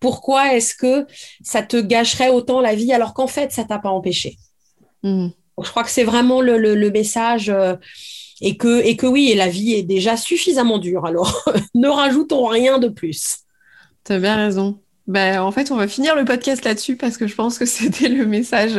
[0.00, 1.06] pourquoi est-ce que
[1.42, 4.36] ça te gâcherait autant la vie alors qu'en fait, ça t'a pas empêché?
[5.02, 5.28] Mm.
[5.62, 7.48] Je crois que c'est vraiment le, message.
[7.48, 7.76] Euh,
[8.42, 11.06] et que, et que oui, et la vie est déjà suffisamment dure.
[11.06, 11.42] Alors,
[11.74, 13.38] ne rajoutons rien de plus.
[14.04, 14.78] Tu as bien raison.
[15.06, 18.08] Ben, en fait, on va finir le podcast là-dessus parce que je pense que c'était
[18.08, 18.78] le message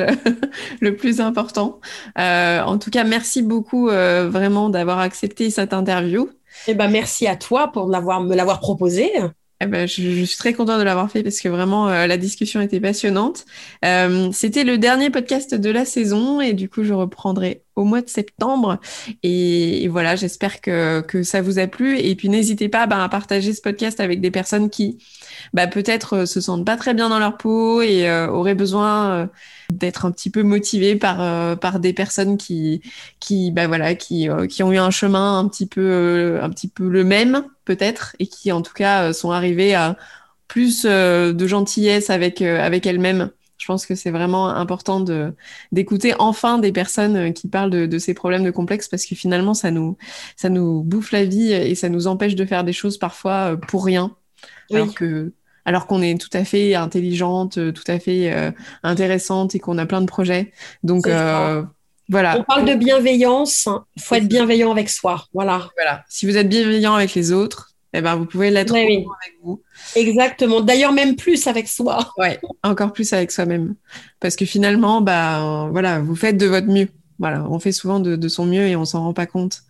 [0.81, 1.79] le plus important.
[2.19, 6.29] Euh, en tout cas, merci beaucoup euh, vraiment d'avoir accepté cette interview.
[6.67, 9.11] Eh ben, merci à toi pour me l'avoir proposé.
[9.59, 12.17] Eh ben, je, je, suis très contente de l'avoir fait parce que vraiment euh, la
[12.17, 13.45] discussion était passionnante.
[13.83, 18.01] Euh, C'était le dernier podcast de la saison et du coup je reprendrai au mois
[18.01, 18.79] de septembre.
[19.23, 21.97] Et, voilà, j'espère que, que ça vous a plu.
[21.99, 24.97] Et puis n'hésitez pas ben, à partager ce podcast avec des personnes qui
[25.53, 29.11] bah, peut-être euh, se sentent pas très bien dans leur peau et euh, auraient besoin
[29.11, 29.27] euh,
[29.71, 32.81] d'être un petit peu motivés par par des personnes qui
[33.19, 36.87] qui bah voilà qui qui ont eu un chemin un petit peu un petit peu
[36.87, 39.97] le même peut-être et qui en tout cas sont arrivés à
[40.47, 45.33] plus de gentillesse avec avec elles-mêmes je pense que c'est vraiment important de
[45.71, 49.53] d'écouter enfin des personnes qui parlent de, de, ces problèmes de complexe parce que finalement
[49.53, 49.97] ça nous
[50.35, 53.85] ça nous bouffe la vie et ça nous empêche de faire des choses parfois pour
[53.85, 54.15] rien
[54.71, 55.33] alors que
[55.67, 58.51] alors qu'on est tout à fait intelligente, tout à fait euh,
[58.83, 60.53] intéressante et qu'on a plein de projets.
[60.81, 61.61] Donc euh,
[62.07, 62.39] voilà.
[62.39, 65.25] On parle de bienveillance, il faut être bienveillant avec soi.
[65.33, 65.67] Voilà.
[65.75, 66.05] Voilà.
[66.07, 69.05] Si vous êtes bienveillant avec les autres, eh ben, vous pouvez l'être avec
[69.43, 69.61] vous.
[69.95, 70.61] Exactement.
[70.61, 72.13] D'ailleurs, même plus avec soi.
[72.17, 73.75] Ouais, encore plus avec soi-même.
[74.19, 76.89] Parce que finalement, bah, voilà, vous faites de votre mieux.
[77.19, 79.63] Voilà, on fait souvent de, son mieux et on s'en rend pas compte.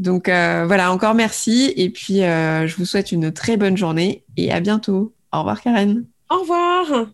[0.00, 1.72] Donc euh, voilà, encore merci.
[1.76, 5.12] Et puis, je vous souhaite une très bonne journée et à bientôt.
[5.32, 6.04] Au revoir Karen.
[6.30, 7.08] Au revoir.